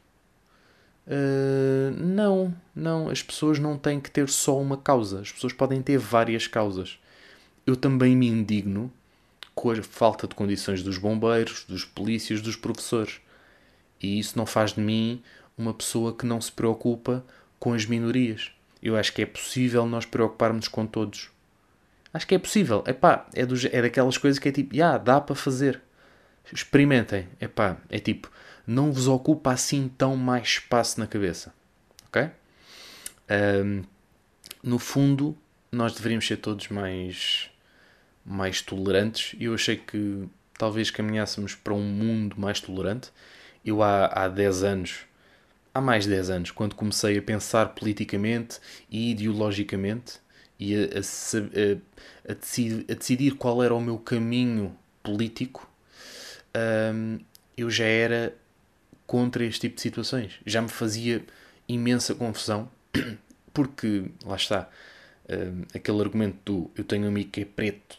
Uh, 1.06 1.90
não, 1.96 2.54
não. 2.74 3.08
As 3.08 3.22
pessoas 3.22 3.58
não 3.58 3.78
têm 3.78 4.00
que 4.00 4.10
ter 4.10 4.28
só 4.28 4.60
uma 4.60 4.76
causa. 4.76 5.20
As 5.20 5.30
pessoas 5.30 5.52
podem 5.52 5.80
ter 5.82 5.98
várias 5.98 6.46
causas. 6.46 6.98
Eu 7.66 7.76
também 7.76 8.16
me 8.16 8.28
indigno 8.28 8.92
com 9.54 9.70
a 9.70 9.82
falta 9.82 10.26
de 10.26 10.34
condições 10.34 10.82
dos 10.82 10.98
bombeiros, 10.98 11.64
dos 11.66 11.84
polícias, 11.84 12.42
dos 12.42 12.56
professores. 12.56 13.20
E 14.02 14.18
isso 14.18 14.36
não 14.36 14.44
faz 14.44 14.72
de 14.72 14.80
mim 14.80 15.22
uma 15.56 15.72
pessoa 15.72 16.14
que 16.14 16.26
não 16.26 16.40
se 16.40 16.52
preocupa 16.52 17.24
com 17.58 17.72
as 17.72 17.86
minorias. 17.86 18.52
Eu 18.82 18.96
acho 18.96 19.12
que 19.12 19.22
é 19.22 19.26
possível 19.26 19.86
nós 19.86 20.04
preocuparmos 20.04 20.68
com 20.68 20.86
todos. 20.86 21.30
Acho 22.12 22.26
que 22.26 22.34
é 22.34 22.38
possível. 22.38 22.84
Epá, 22.86 23.26
é, 23.34 23.46
do, 23.46 23.54
é 23.72 23.82
daquelas 23.82 24.18
coisas 24.18 24.38
que 24.38 24.48
é 24.48 24.52
tipo, 24.52 24.74
yeah, 24.74 24.98
dá 24.98 25.20
para 25.20 25.34
fazer. 25.34 25.80
Experimentem. 26.52 27.26
Epá, 27.40 27.78
é 27.88 27.98
tipo, 27.98 28.30
não 28.66 28.92
vos 28.92 29.06
ocupa 29.06 29.52
assim 29.52 29.88
tão 29.88 30.16
mais 30.16 30.48
espaço 30.48 30.98
na 30.98 31.06
cabeça. 31.06 31.54
Ok? 32.08 32.30
Um, 33.30 33.82
no 34.62 34.78
fundo, 34.78 35.36
nós 35.70 35.94
deveríamos 35.94 36.26
ser 36.26 36.38
todos 36.38 36.68
mais, 36.68 37.50
mais 38.24 38.60
tolerantes 38.60 39.36
e 39.38 39.44
eu 39.44 39.54
achei 39.54 39.76
que 39.76 40.28
talvez 40.58 40.90
caminhássemos 40.90 41.54
para 41.54 41.74
um 41.74 41.82
mundo 41.82 42.36
mais 42.38 42.60
tolerante. 42.60 43.10
Eu 43.64 43.82
há, 43.82 44.06
há 44.06 44.28
10 44.28 44.62
anos, 44.62 44.98
há 45.72 45.80
mais 45.80 46.04
de 46.04 46.10
10 46.10 46.30
anos, 46.30 46.50
quando 46.50 46.74
comecei 46.74 47.18
a 47.18 47.22
pensar 47.22 47.70
politicamente 47.70 48.58
e 48.90 49.10
ideologicamente 49.10 50.20
e 50.58 50.74
a, 50.74 50.78
a, 50.78 52.30
a, 52.30 52.32
a 52.32 52.94
decidir, 52.94 53.34
qual 53.34 53.62
era 53.62 53.74
o 53.74 53.80
meu 53.80 53.98
caminho 53.98 54.76
político, 55.02 55.70
um, 56.94 57.18
eu 57.56 57.70
já 57.70 57.84
era 57.84 58.34
contra 59.06 59.44
este 59.44 59.60
tipo 59.62 59.76
de 59.76 59.82
situações. 59.82 60.34
Já 60.44 60.60
me 60.60 60.68
fazia 60.68 61.24
imensa 61.68 62.14
confusão, 62.14 62.70
porque, 63.52 64.10
lá 64.24 64.36
está, 64.36 64.68
uh, 65.28 65.66
aquele 65.74 66.00
argumento 66.00 66.38
do 66.44 66.70
eu 66.76 66.84
tenho 66.84 67.04
um 67.04 67.08
amigo 67.08 67.30
que 67.30 67.42
é 67.42 67.44
preto 67.44 67.98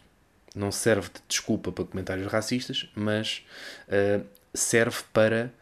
não 0.57 0.71
serve 0.71 1.09
de 1.09 1.21
desculpa 1.27 1.71
para 1.71 1.85
comentários 1.85 2.31
racistas, 2.31 2.89
mas 2.95 3.45
uh, 3.87 4.25
serve 4.53 5.03
para 5.13 5.53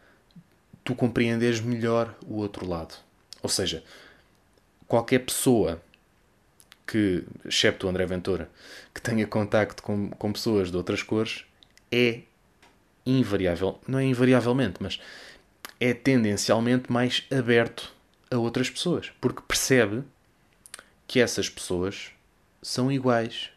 tu 0.82 0.94
compreenderes 0.94 1.60
melhor 1.60 2.14
o 2.26 2.36
outro 2.36 2.66
lado. 2.66 2.94
Ou 3.42 3.48
seja, 3.48 3.84
qualquer 4.88 5.20
pessoa 5.20 5.80
que, 6.86 7.24
excepto 7.44 7.86
o 7.86 7.90
André 7.90 8.06
Ventura, 8.06 8.48
que 8.94 9.00
tenha 9.00 9.26
contacto 9.26 9.82
com, 9.82 10.10
com 10.10 10.32
pessoas 10.32 10.70
de 10.70 10.76
outras 10.76 11.02
cores, 11.02 11.44
é 11.92 12.20
invariável, 13.04 13.78
não 13.86 13.98
é 13.98 14.04
invariavelmente, 14.04 14.76
mas 14.80 15.00
é 15.78 15.92
tendencialmente 15.92 16.90
mais 16.90 17.24
aberto 17.30 17.94
a 18.30 18.36
outras 18.36 18.70
pessoas, 18.70 19.12
porque 19.20 19.42
percebe 19.46 20.02
que 21.06 21.20
essas 21.20 21.48
pessoas 21.48 22.10
são 22.62 22.90
iguais. 22.90 23.50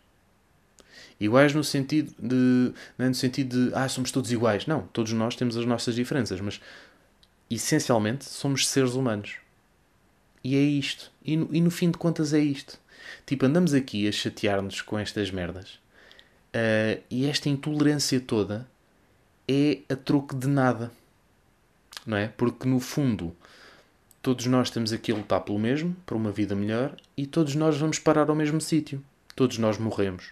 Iguais 1.19 1.53
no 1.53 1.63
sentido 1.63 2.13
de. 2.17 2.73
Não 2.97 3.05
é 3.05 3.09
no 3.09 3.15
sentido 3.15 3.69
de. 3.69 3.75
Ah, 3.75 3.89
somos 3.89 4.11
todos 4.11 4.31
iguais. 4.31 4.65
Não, 4.65 4.83
todos 4.93 5.11
nós 5.11 5.35
temos 5.35 5.57
as 5.57 5.65
nossas 5.65 5.95
diferenças, 5.95 6.39
mas 6.39 6.61
essencialmente 7.49 8.25
somos 8.25 8.67
seres 8.67 8.93
humanos. 8.93 9.35
E 10.43 10.55
é 10.55 10.61
isto. 10.61 11.11
E 11.23 11.35
no, 11.35 11.49
e 11.51 11.59
no 11.59 11.71
fim 11.71 11.91
de 11.91 11.97
contas 11.97 12.33
é 12.33 12.39
isto. 12.39 12.79
Tipo, 13.25 13.45
andamos 13.45 13.73
aqui 13.73 14.07
a 14.07 14.11
chatear-nos 14.11 14.81
com 14.81 14.97
estas 14.97 15.29
merdas. 15.31 15.79
Uh, 16.55 17.03
e 17.09 17.27
esta 17.27 17.49
intolerância 17.49 18.19
toda 18.19 18.67
é 19.47 19.79
a 19.89 19.95
troco 19.95 20.35
de 20.35 20.47
nada. 20.47 20.91
Não 22.05 22.17
é? 22.17 22.27
Porque 22.27 22.67
no 22.67 22.79
fundo 22.79 23.35
todos 24.21 24.45
nós 24.45 24.67
estamos 24.67 24.91
aqui 24.91 25.11
a 25.11 25.15
lutar 25.15 25.41
pelo 25.41 25.59
mesmo, 25.59 25.95
por 26.05 26.15
uma 26.15 26.31
vida 26.31 26.55
melhor, 26.55 26.95
e 27.15 27.25
todos 27.25 27.55
nós 27.55 27.77
vamos 27.77 27.99
parar 27.99 28.29
ao 28.29 28.35
mesmo 28.35 28.59
sítio. 28.59 29.03
Todos 29.35 29.57
nós 29.57 29.77
morremos. 29.77 30.31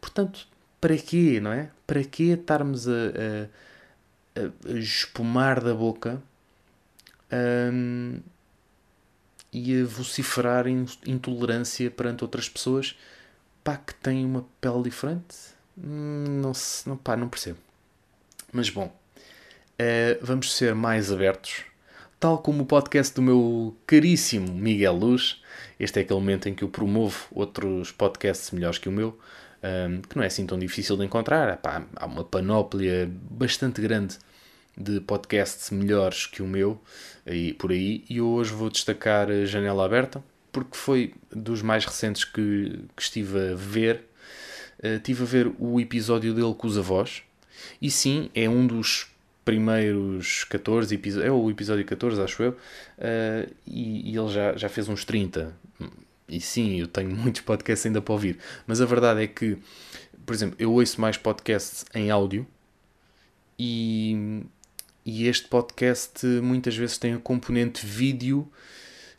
Portanto, 0.00 0.46
para 0.80 0.96
quê, 0.96 1.40
não 1.40 1.52
é? 1.52 1.70
Para 1.86 2.02
quê 2.02 2.34
estarmos 2.38 2.88
a, 2.88 2.92
a, 4.36 4.72
a 4.72 4.78
espumar 4.78 5.62
da 5.62 5.74
boca 5.74 6.22
um, 7.72 8.18
e 9.52 9.80
a 9.80 9.84
vociferar 9.84 10.66
intolerância 10.68 11.90
perante 11.90 12.24
outras 12.24 12.48
pessoas 12.48 12.96
pá, 13.62 13.76
que 13.76 13.94
têm 13.94 14.24
uma 14.24 14.44
pele 14.60 14.84
diferente? 14.84 15.36
Hum, 15.78 16.40
não, 16.42 16.52
não, 16.86 16.96
pá, 16.96 17.16
não 17.16 17.28
percebo. 17.28 17.58
Mas 18.52 18.70
bom, 18.70 18.92
uh, 19.80 20.18
vamos 20.20 20.54
ser 20.54 20.74
mais 20.74 21.10
abertos 21.10 21.70
tal 22.20 22.36
como 22.36 22.64
o 22.64 22.66
podcast 22.66 23.14
do 23.14 23.22
meu 23.22 23.74
caríssimo 23.86 24.52
Miguel 24.52 24.92
Luz. 24.92 25.42
Este 25.78 25.98
é 25.98 26.02
aquele 26.02 26.20
momento 26.20 26.50
em 26.50 26.54
que 26.54 26.62
eu 26.62 26.68
promovo 26.68 27.26
outros 27.32 27.90
podcasts 27.90 28.50
melhores 28.50 28.76
que 28.76 28.90
o 28.90 28.92
meu, 28.92 29.18
um, 29.64 30.02
que 30.02 30.14
não 30.14 30.22
é 30.22 30.26
assim 30.26 30.44
tão 30.44 30.58
difícil 30.58 30.98
de 30.98 31.04
encontrar. 31.06 31.54
Epá, 31.54 31.82
há 31.96 32.04
uma 32.04 32.22
panóplia 32.22 33.10
bastante 33.10 33.80
grande 33.80 34.18
de 34.76 35.00
podcasts 35.00 35.70
melhores 35.70 36.26
que 36.26 36.42
o 36.42 36.46
meu 36.46 36.78
aí, 37.26 37.54
por 37.54 37.70
aí, 37.70 38.04
e 38.08 38.20
hoje 38.20 38.52
vou 38.52 38.68
destacar 38.68 39.30
a 39.30 39.46
Janela 39.46 39.86
Aberta, 39.86 40.22
porque 40.52 40.76
foi 40.76 41.14
dos 41.34 41.62
mais 41.62 41.86
recentes 41.86 42.24
que, 42.24 42.84
que 42.94 43.02
estive 43.02 43.52
a 43.52 43.54
ver. 43.54 44.04
Uh, 44.84 44.96
estive 44.96 45.22
a 45.22 45.26
ver 45.26 45.52
o 45.58 45.80
episódio 45.80 46.34
dele 46.34 46.54
com 46.54 46.66
os 46.66 46.76
avós, 46.76 47.22
e 47.80 47.90
sim, 47.90 48.30
é 48.34 48.46
um 48.46 48.66
dos 48.66 49.10
primeiros 49.44 50.44
14 50.44 50.94
episódios, 50.94 51.28
é 51.28 51.32
o 51.32 51.50
episódio 51.50 51.84
14, 51.84 52.20
acho 52.20 52.42
eu, 52.42 52.50
uh, 52.50 53.54
e, 53.66 54.12
e, 54.12 54.16
ele 54.16 54.28
já, 54.28 54.56
já 54.56 54.68
fez 54.68 54.88
uns 54.88 55.04
30. 55.04 55.54
E 56.28 56.40
sim, 56.40 56.78
eu 56.80 56.86
tenho 56.86 57.10
muitos 57.16 57.42
podcasts 57.42 57.86
ainda 57.86 58.00
para 58.00 58.12
ouvir, 58.12 58.38
mas 58.66 58.80
a 58.80 58.86
verdade 58.86 59.22
é 59.22 59.26
que, 59.26 59.56
por 60.24 60.34
exemplo, 60.34 60.56
eu 60.58 60.72
ouço 60.72 61.00
mais 61.00 61.16
podcasts 61.16 61.84
em 61.94 62.10
áudio 62.10 62.46
e, 63.58 64.42
e 65.04 65.26
este 65.26 65.48
podcast 65.48 66.26
muitas 66.26 66.76
vezes 66.76 66.98
tem 66.98 67.14
a 67.14 67.18
componente 67.18 67.84
vídeo 67.84 68.50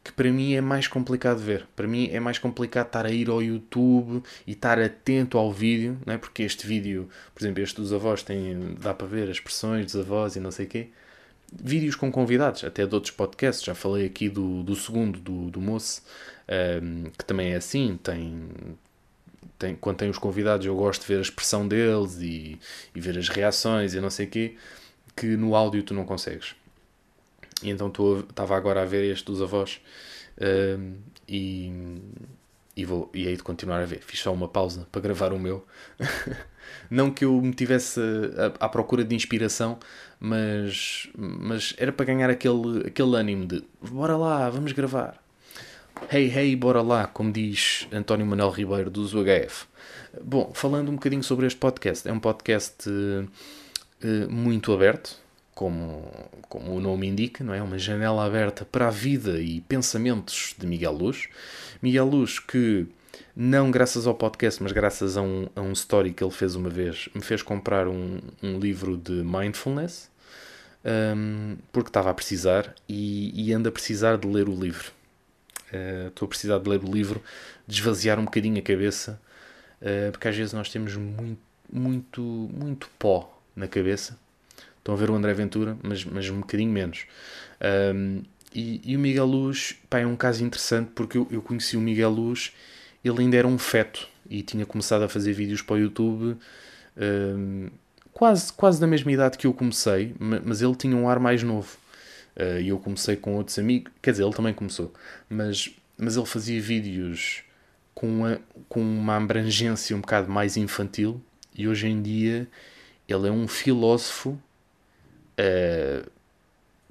que 0.04 0.12
para 0.12 0.32
mim 0.32 0.54
é 0.54 0.62
mais 0.62 0.88
complicado 0.88 1.38
ver. 1.40 1.68
Para 1.76 1.88
mim 1.88 2.10
é 2.12 2.20
mais 2.20 2.40
complicado 2.40 2.88
estar 2.88 3.06
a 3.06 3.12
ir 3.12 3.30
ao 3.30 3.42
YouTube 3.42 4.24
e 4.48 4.52
estar 4.52 4.80
atento 4.80 5.38
ao 5.38 5.52
vídeo, 5.52 5.98
não 6.06 6.14
é? 6.14 6.18
porque 6.18 6.44
este 6.44 6.66
vídeo, 6.66 7.08
por 7.34 7.44
exemplo, 7.44 7.62
este 7.62 7.76
dos 7.76 7.94
avós, 7.94 8.24
tem, 8.24 8.76
dá 8.80 8.94
para 8.94 9.08
ver 9.08 9.24
as 9.24 9.38
expressões 9.38 9.86
dos 9.86 9.96
avós 9.96 10.36
e 10.36 10.40
não 10.40 10.52
sei 10.52 10.66
o 10.66 10.70
quê. 10.70 10.90
Vídeos 11.54 11.96
com 11.96 12.12
convidados, 12.12 12.64
até 12.64 12.86
de 12.86 12.96
outros 12.96 13.14
podcasts. 13.14 13.64
Já 13.64 13.76
falei 13.76 14.06
aqui 14.06 14.30
do, 14.30 14.64
do 14.64 14.76
segundo, 14.76 15.20
do, 15.20 15.52
do 15.52 15.62
Moço, 15.62 16.02
um, 16.48 16.54
ehm, 16.54 17.12
que 17.18 17.26
também 17.26 17.52
é 17.54 17.58
assim. 17.58 18.00
Tem, 18.02 18.50
tem, 19.60 19.76
quando 19.76 19.98
tem 19.98 20.10
os 20.10 20.18
convidados, 20.18 20.66
eu 20.66 20.76
gosto 20.76 21.02
de 21.02 21.08
ver 21.08 21.20
a 21.20 21.22
expressão 21.22 21.68
deles 21.68 22.20
e, 22.22 22.58
e 22.96 23.02
ver 23.02 23.18
as 23.18 23.28
reações 23.30 23.94
e 23.94 24.02
não 24.02 24.10
sei 24.10 24.26
o 24.28 24.30
quê, 24.30 24.56
que 25.16 25.28
no 25.38 25.56
áudio 25.56 25.84
tu 25.84 25.94
não 25.94 26.06
consegues. 26.06 26.56
E 27.62 27.70
então 27.70 27.92
estava 28.30 28.56
agora 28.56 28.82
a 28.82 28.86
ver 28.86 29.12
este 29.12 29.26
dos 29.26 29.42
avós 29.42 29.80
uh, 30.38 30.94
e, 31.28 31.72
e, 32.76 32.86
vou, 32.86 33.10
e 33.14 33.28
aí 33.28 33.36
de 33.36 33.44
continuar 33.44 33.82
a 33.82 33.86
ver. 33.86 34.00
Fiz 34.02 34.20
só 34.20 34.34
uma 34.34 34.48
pausa 34.48 34.88
para 34.92 35.02
gravar 35.02 35.34
o 35.34 35.40
meu. 35.40 35.66
Não 36.90 37.12
que 37.12 37.26
eu 37.26 37.42
me 37.42 37.54
tivesse 37.54 38.00
à, 38.60 38.66
à 38.66 38.70
procura 38.70 39.04
de 39.04 39.16
inspiração, 39.16 39.80
mas, 40.20 41.10
mas 41.16 41.74
era 41.78 41.92
para 41.92 42.06
ganhar 42.06 42.30
aquele, 42.30 42.88
aquele 42.88 43.16
ânimo 43.16 43.46
de 43.46 43.64
bora 43.82 44.16
lá, 44.16 44.50
vamos 44.50 44.72
gravar. 44.72 45.22
Hey, 46.10 46.32
hey, 46.36 46.56
bora 46.56 46.82
lá, 46.82 47.08
como 47.08 47.32
diz 47.32 47.88
António 47.92 48.26
Manuel 48.26 48.50
Ribeiro 48.50 48.90
do 48.90 49.02
UHF. 49.02 49.68
Bom, 50.24 50.52
falando 50.54 50.90
um 50.90 50.96
bocadinho 50.96 51.24
sobre 51.24 51.46
este 51.46 51.60
podcast, 51.60 52.08
é 52.08 52.12
um 52.12 52.20
podcast 52.20 52.90
uh, 52.90 54.30
muito 54.30 54.74
aberto, 54.74 55.21
como, 55.54 56.12
como 56.50 56.76
o 56.76 56.80
nome 56.80 57.08
indica, 57.08 57.44
não 57.44 57.54
é? 57.54 57.62
Uma 57.62 57.78
janela 57.78 58.26
aberta 58.26 58.66
para 58.66 58.88
a 58.88 58.92
vida 58.92 59.40
e 59.40 59.62
pensamentos 59.62 60.56
de 60.58 60.66
Miguel 60.66 60.94
Luz. 60.94 61.28
Miguel 61.82 62.06
Luz, 62.06 62.40
que 62.40 62.88
não 63.36 63.70
graças 63.70 64.08
ao 64.08 64.16
podcast, 64.16 64.62
mas 64.62 64.72
graças 64.72 65.18
a 65.18 65.22
um, 65.22 65.48
a 65.56 65.62
um 65.62 65.72
story 65.74 66.14
que 66.14 66.24
ele 66.24 66.32
fez 66.32 66.56
uma 66.56 66.70
vez, 66.70 67.10
me 67.14 67.22
fez 67.22 67.42
comprar 67.42 67.88
um, 67.88 68.20
um 68.42 68.60
livro 68.60 68.98
de 68.98 69.12
mindfulness, 69.12 70.10
um, 71.16 71.58
porque 71.72 71.90
estava 71.90 72.10
a 72.10 72.14
precisar 72.14 72.74
e, 72.88 73.50
e 73.50 73.54
a 73.54 73.72
precisar 73.72 74.18
de 74.18 74.28
ler 74.28 74.48
o 74.50 74.56
livro. 74.56 74.92
Uh, 75.72 76.08
estou 76.08 76.26
a 76.26 76.30
precisar 76.30 76.60
de 76.60 76.70
ler 76.70 76.84
o 76.84 76.92
livro, 76.92 77.22
de 77.68 77.80
esvaziar 77.80 78.20
um 78.20 78.26
bocadinho 78.26 78.58
a 78.58 78.62
cabeça, 78.62 79.22
uh, 79.82 80.12
porque 80.12 80.28
às 80.28 80.36
vezes 80.36 80.54
nós 80.54 80.70
temos 80.70 80.96
muito, 80.96 81.40
muito, 81.72 82.22
muito 82.22 82.90
pó 82.98 83.42
na 83.56 83.68
cabeça 83.68 84.18
Estão 84.82 84.96
a 84.96 84.98
ver 84.98 85.12
o 85.12 85.16
André 85.16 85.32
Ventura, 85.34 85.78
mas, 85.84 86.04
mas 86.04 86.28
um 86.30 86.40
bocadinho 86.40 86.72
menos. 86.72 87.06
Um, 87.96 88.24
e, 88.54 88.82
e, 88.84 88.98
o 88.98 89.00
Miguel 89.00 89.28
Luz 89.28 89.78
pá, 89.88 90.00
é 90.00 90.08
um 90.08 90.16
caso 90.16 90.44
interessante 90.44 90.90
porque 90.96 91.18
eu, 91.18 91.28
eu 91.30 91.42
conheci 91.42 91.78
o 91.78 91.82
Miguel 91.82 92.10
Luz, 92.10 92.52
ele 93.06 93.22
ainda 93.22 93.38
era 93.38 93.48
um 93.48 93.58
feto 93.58 94.10
e 94.30 94.42
tinha 94.42 94.66
começado 94.66 95.04
a 95.04 95.10
fazer 95.10 95.34
vídeos 95.34 95.62
para 95.62 95.76
o 95.76 95.80
YouTube 95.80 96.36
um, 96.98 97.70
quase, 98.12 98.52
quase 98.54 98.82
da 98.82 98.88
mesma 98.88 99.12
idade 99.12 99.38
que 99.38 99.48
eu 99.48 99.54
comecei, 99.54 100.16
mas 100.20 100.62
ele 100.62 100.76
tinha 100.76 100.96
um 100.96 101.08
ar 101.08 101.20
mais 101.20 101.44
novo. 101.44 101.78
Uh, 102.36 102.60
e 102.60 102.70
eu 102.70 102.80
comecei 102.80 103.16
com 103.16 103.36
outros 103.36 103.60
amigos, 103.60 103.92
quer 104.02 104.12
dizer, 104.12 104.24
ele 104.24 104.34
também 104.34 104.54
começou, 104.54 104.94
mas, 105.30 105.70
mas 105.98 106.16
ele 106.16 106.26
fazia 106.26 106.62
vídeos 106.62 107.44
com 107.94 108.08
uma, 108.08 108.42
com 108.70 108.82
uma 108.82 109.18
abrangência 109.18 109.96
um 109.96 110.00
bocado 110.00 110.32
mais 110.32 110.56
infantil 110.56 111.22
e 111.54 111.68
hoje 111.68 111.88
em 111.88 112.02
dia 112.02 112.48
ele 113.06 113.28
é 113.28 113.32
um 113.32 113.50
filósofo 113.50 114.40
Uh, 115.40 116.10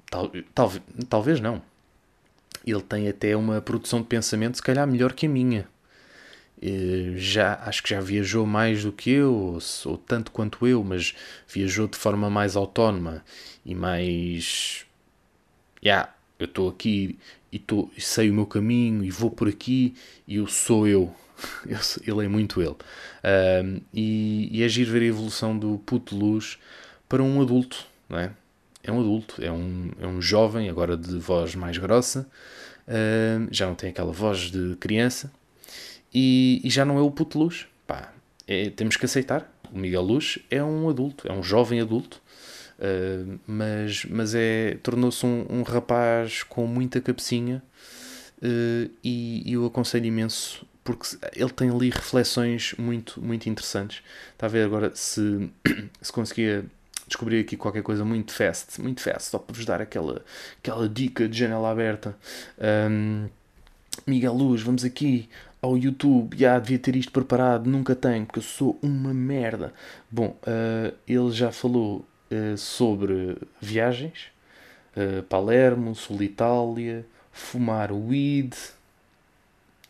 tal, 0.09 0.31
tal, 0.53 0.71
talvez 1.09 1.39
não. 1.39 1.61
Ele 2.65 2.81
tem 2.81 3.07
até 3.07 3.35
uma 3.35 3.61
produção 3.61 4.01
de 4.01 4.07
pensamento, 4.07 4.57
se 4.57 4.61
calhar 4.61 4.87
melhor 4.87 5.13
que 5.13 5.25
a 5.25 5.29
minha. 5.29 5.67
Uh, 6.61 7.17
já 7.17 7.55
acho 7.65 7.81
que 7.81 7.89
já 7.89 7.99
viajou 7.99 8.45
mais 8.45 8.83
do 8.83 8.91
que 8.91 9.09
eu, 9.09 9.33
ou, 9.33 9.59
ou 9.85 9.97
tanto 9.97 10.31
quanto 10.31 10.67
eu, 10.67 10.83
mas 10.83 11.15
viajou 11.47 11.87
de 11.87 11.97
forma 11.97 12.29
mais 12.29 12.55
autónoma 12.55 13.23
e 13.65 13.73
mais. 13.73 14.85
Yeah, 15.83 16.13
eu 16.37 16.45
estou 16.45 16.69
aqui 16.69 17.17
e 17.51 17.59
tô, 17.59 17.89
sei 17.97 18.29
o 18.29 18.33
meu 18.33 18.45
caminho 18.45 19.03
e 19.03 19.11
vou 19.11 19.29
por 19.29 19.47
aqui 19.47 19.93
e 20.27 20.37
eu 20.37 20.47
sou 20.47 20.87
eu. 20.87 21.13
eu 21.65 21.79
ele 22.05 22.25
é 22.25 22.29
muito 22.29 22.61
ele. 22.61 22.71
Uh, 22.71 23.81
e, 23.93 24.49
e 24.51 24.63
é 24.63 24.69
giro 24.69 24.91
ver 24.91 25.01
a 25.01 25.05
evolução 25.05 25.57
do 25.57 25.77
puto 25.79 26.15
luz 26.15 26.57
para 27.09 27.21
um 27.21 27.41
adulto, 27.41 27.85
não 28.11 28.19
é? 28.19 28.31
é 28.83 28.91
um 28.91 28.99
adulto, 28.99 29.43
é 29.43 29.51
um, 29.51 29.91
é 29.99 30.07
um 30.07 30.21
jovem, 30.21 30.69
agora 30.69 30.97
de 30.97 31.17
voz 31.17 31.55
mais 31.55 31.77
grossa, 31.77 32.27
uh, 32.87 33.47
já 33.51 33.67
não 33.67 33.75
tem 33.75 33.89
aquela 33.89 34.11
voz 34.11 34.51
de 34.51 34.75
criança 34.79 35.31
e, 36.13 36.61
e 36.63 36.69
já 36.69 36.83
não 36.83 36.97
é 36.97 37.01
o 37.01 37.11
puto 37.11 37.39
Luz. 37.39 37.67
Pá, 37.85 38.13
é, 38.47 38.69
temos 38.69 38.97
que 38.97 39.05
aceitar. 39.05 39.51
O 39.71 39.77
Miguel 39.77 40.01
Luz 40.01 40.39
é 40.49 40.63
um 40.63 40.89
adulto, 40.89 41.27
é 41.27 41.31
um 41.31 41.43
jovem 41.43 41.79
adulto, 41.79 42.21
uh, 42.79 43.39
mas, 43.47 44.05
mas 44.05 44.35
é, 44.35 44.77
tornou-se 44.81 45.25
um, 45.25 45.45
um, 45.49 45.61
rapaz 45.61 46.43
com 46.43 46.65
muita 46.65 46.99
cabecinha 46.99 47.63
uh, 48.39 48.91
e, 49.03 49.43
e 49.45 49.53
eu 49.53 49.65
aconselho 49.65 50.05
imenso 50.05 50.65
porque 50.83 51.15
ele 51.35 51.51
tem 51.51 51.69
ali 51.69 51.91
reflexões 51.91 52.73
muito, 52.75 53.21
muito 53.21 53.47
interessantes. 53.47 54.01
Está 54.33 54.47
a 54.47 54.49
ver 54.49 54.65
agora 54.65 54.91
se, 54.95 55.47
se 56.01 56.11
conseguia 56.11 56.65
descobrir 57.11 57.41
aqui 57.41 57.57
qualquer 57.57 57.83
coisa 57.83 58.03
muito 58.03 58.33
fast, 58.33 58.81
muito 58.81 59.01
fast, 59.01 59.29
só 59.29 59.37
para 59.37 59.55
vos 59.55 59.65
dar 59.65 59.81
aquela, 59.81 60.23
aquela 60.57 60.87
dica 60.87 61.27
de 61.27 61.37
janela 61.37 61.69
aberta. 61.69 62.15
Um, 62.89 63.27
Miguel 64.07 64.33
Luz, 64.33 64.61
vamos 64.61 64.83
aqui 64.83 65.29
ao 65.61 65.77
YouTube, 65.77 66.35
já 66.37 66.57
devia 66.57 66.79
ter 66.79 66.95
isto 66.95 67.11
preparado, 67.11 67.69
nunca 67.69 67.95
tenho, 67.95 68.25
porque 68.25 68.39
eu 68.39 68.43
sou 68.43 68.79
uma 68.81 69.13
merda. 69.13 69.73
Bom, 70.09 70.37
uh, 70.47 70.95
ele 71.07 71.31
já 71.31 71.51
falou 71.51 72.05
uh, 72.31 72.57
sobre 72.57 73.37
viagens, 73.59 74.27
uh, 74.95 75.21
Palermo, 75.23 75.93
Sul 75.93 76.23
Itália, 76.23 77.05
fumar 77.31 77.91
weed, 77.91 78.55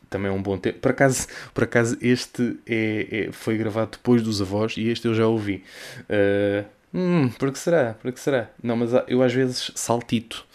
também 0.09 0.29
é 0.29 0.33
um 0.33 0.41
bom 0.41 0.57
tempo. 0.57 0.79
Por 0.79 0.91
acaso, 0.91 1.27
por 1.53 1.63
acaso 1.63 1.97
este 2.01 2.59
é, 2.67 3.27
é, 3.27 3.31
foi 3.31 3.57
gravado 3.57 3.91
depois 3.91 4.21
dos 4.21 4.41
avós 4.41 4.75
e 4.75 4.89
este 4.89 5.07
eu 5.07 5.13
já 5.13 5.25
ouvi. 5.25 5.63
Uh, 6.01 6.65
hum, 6.93 7.29
por 7.29 7.51
que 7.51 7.59
será? 7.59 7.93
Por 7.93 8.11
que 8.11 8.19
será? 8.19 8.49
Não, 8.61 8.75
mas 8.75 8.91
eu 9.07 9.21
às 9.21 9.33
vezes 9.33 9.71
saltito. 9.75 10.45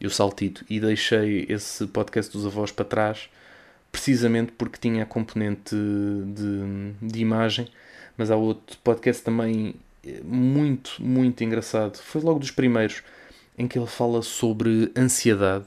Eu 0.00 0.10
saltito 0.10 0.64
e 0.68 0.78
deixei 0.78 1.46
esse 1.48 1.86
podcast 1.86 2.30
dos 2.32 2.44
avós 2.46 2.70
para 2.70 2.84
trás 2.84 3.28
precisamente 3.90 4.52
porque 4.52 4.78
tinha 4.78 5.04
a 5.04 5.06
componente 5.06 5.74
de, 5.74 6.92
de 7.00 7.18
imagem. 7.18 7.66
Mas 8.16 8.30
há 8.30 8.36
outro 8.36 8.76
podcast 8.84 9.22
também 9.22 9.74
eh, 10.04 10.20
muito, 10.22 11.02
muito 11.02 11.42
engraçado. 11.42 11.96
Foi 11.98 12.20
logo 12.20 12.38
dos 12.38 12.50
primeiros 12.50 13.02
em 13.56 13.66
que 13.66 13.78
ele 13.78 13.86
fala 13.86 14.22
sobre 14.22 14.92
ansiedade 14.96 15.66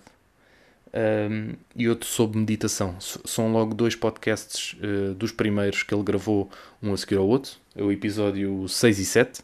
um, 0.93 1.54
e 1.75 1.88
outro 1.88 2.08
sobre 2.08 2.39
meditação. 2.39 2.95
São 2.99 3.52
logo 3.52 3.73
dois 3.73 3.95
podcasts 3.95 4.75
uh, 4.82 5.13
dos 5.13 5.32
primeiros 5.32 5.84
que 5.84 5.93
ele 5.93 6.04
gravou, 6.04 6.49
um 6.82 6.93
a 6.93 6.97
seguir 6.97 7.17
ao 7.17 7.28
outro, 7.28 7.54
é 7.75 7.84
o 7.84 7.91
episódio 7.91 8.67
6 8.67 8.99
e 8.99 9.06
7. 9.06 9.41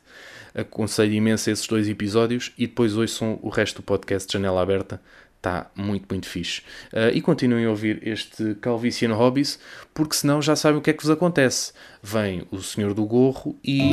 Aconselho 0.53 1.13
imenso 1.13 1.49
esses 1.49 1.67
dois 1.67 1.89
episódios 1.89 2.53
e 2.57 2.65
depois 2.65 2.95
hoje 2.95 3.13
são 3.13 3.39
o 3.41 3.49
resto 3.49 3.77
do 3.77 3.83
podcast 3.83 4.31
Janela 4.31 4.61
Aberta. 4.61 5.01
Está 5.37 5.69
muito, 5.75 6.07
muito 6.09 6.27
fixe. 6.27 6.61
Uh, 6.91 7.13
e 7.13 7.21
continuem 7.21 7.65
a 7.65 7.69
ouvir 7.69 7.99
este 8.07 8.55
Calvície 8.55 9.07
no 9.07 9.15
Hobbies, 9.15 9.59
porque 9.93 10.15
senão 10.15 10.41
já 10.41 10.55
sabem 10.55 10.79
o 10.79 10.81
que 10.81 10.89
é 10.89 10.93
que 10.93 11.03
vos 11.03 11.11
acontece. 11.11 11.71
Vem 12.01 12.47
o 12.49 12.61
senhor 12.61 12.93
do 12.93 13.05
gorro 13.05 13.55
e 13.63 13.91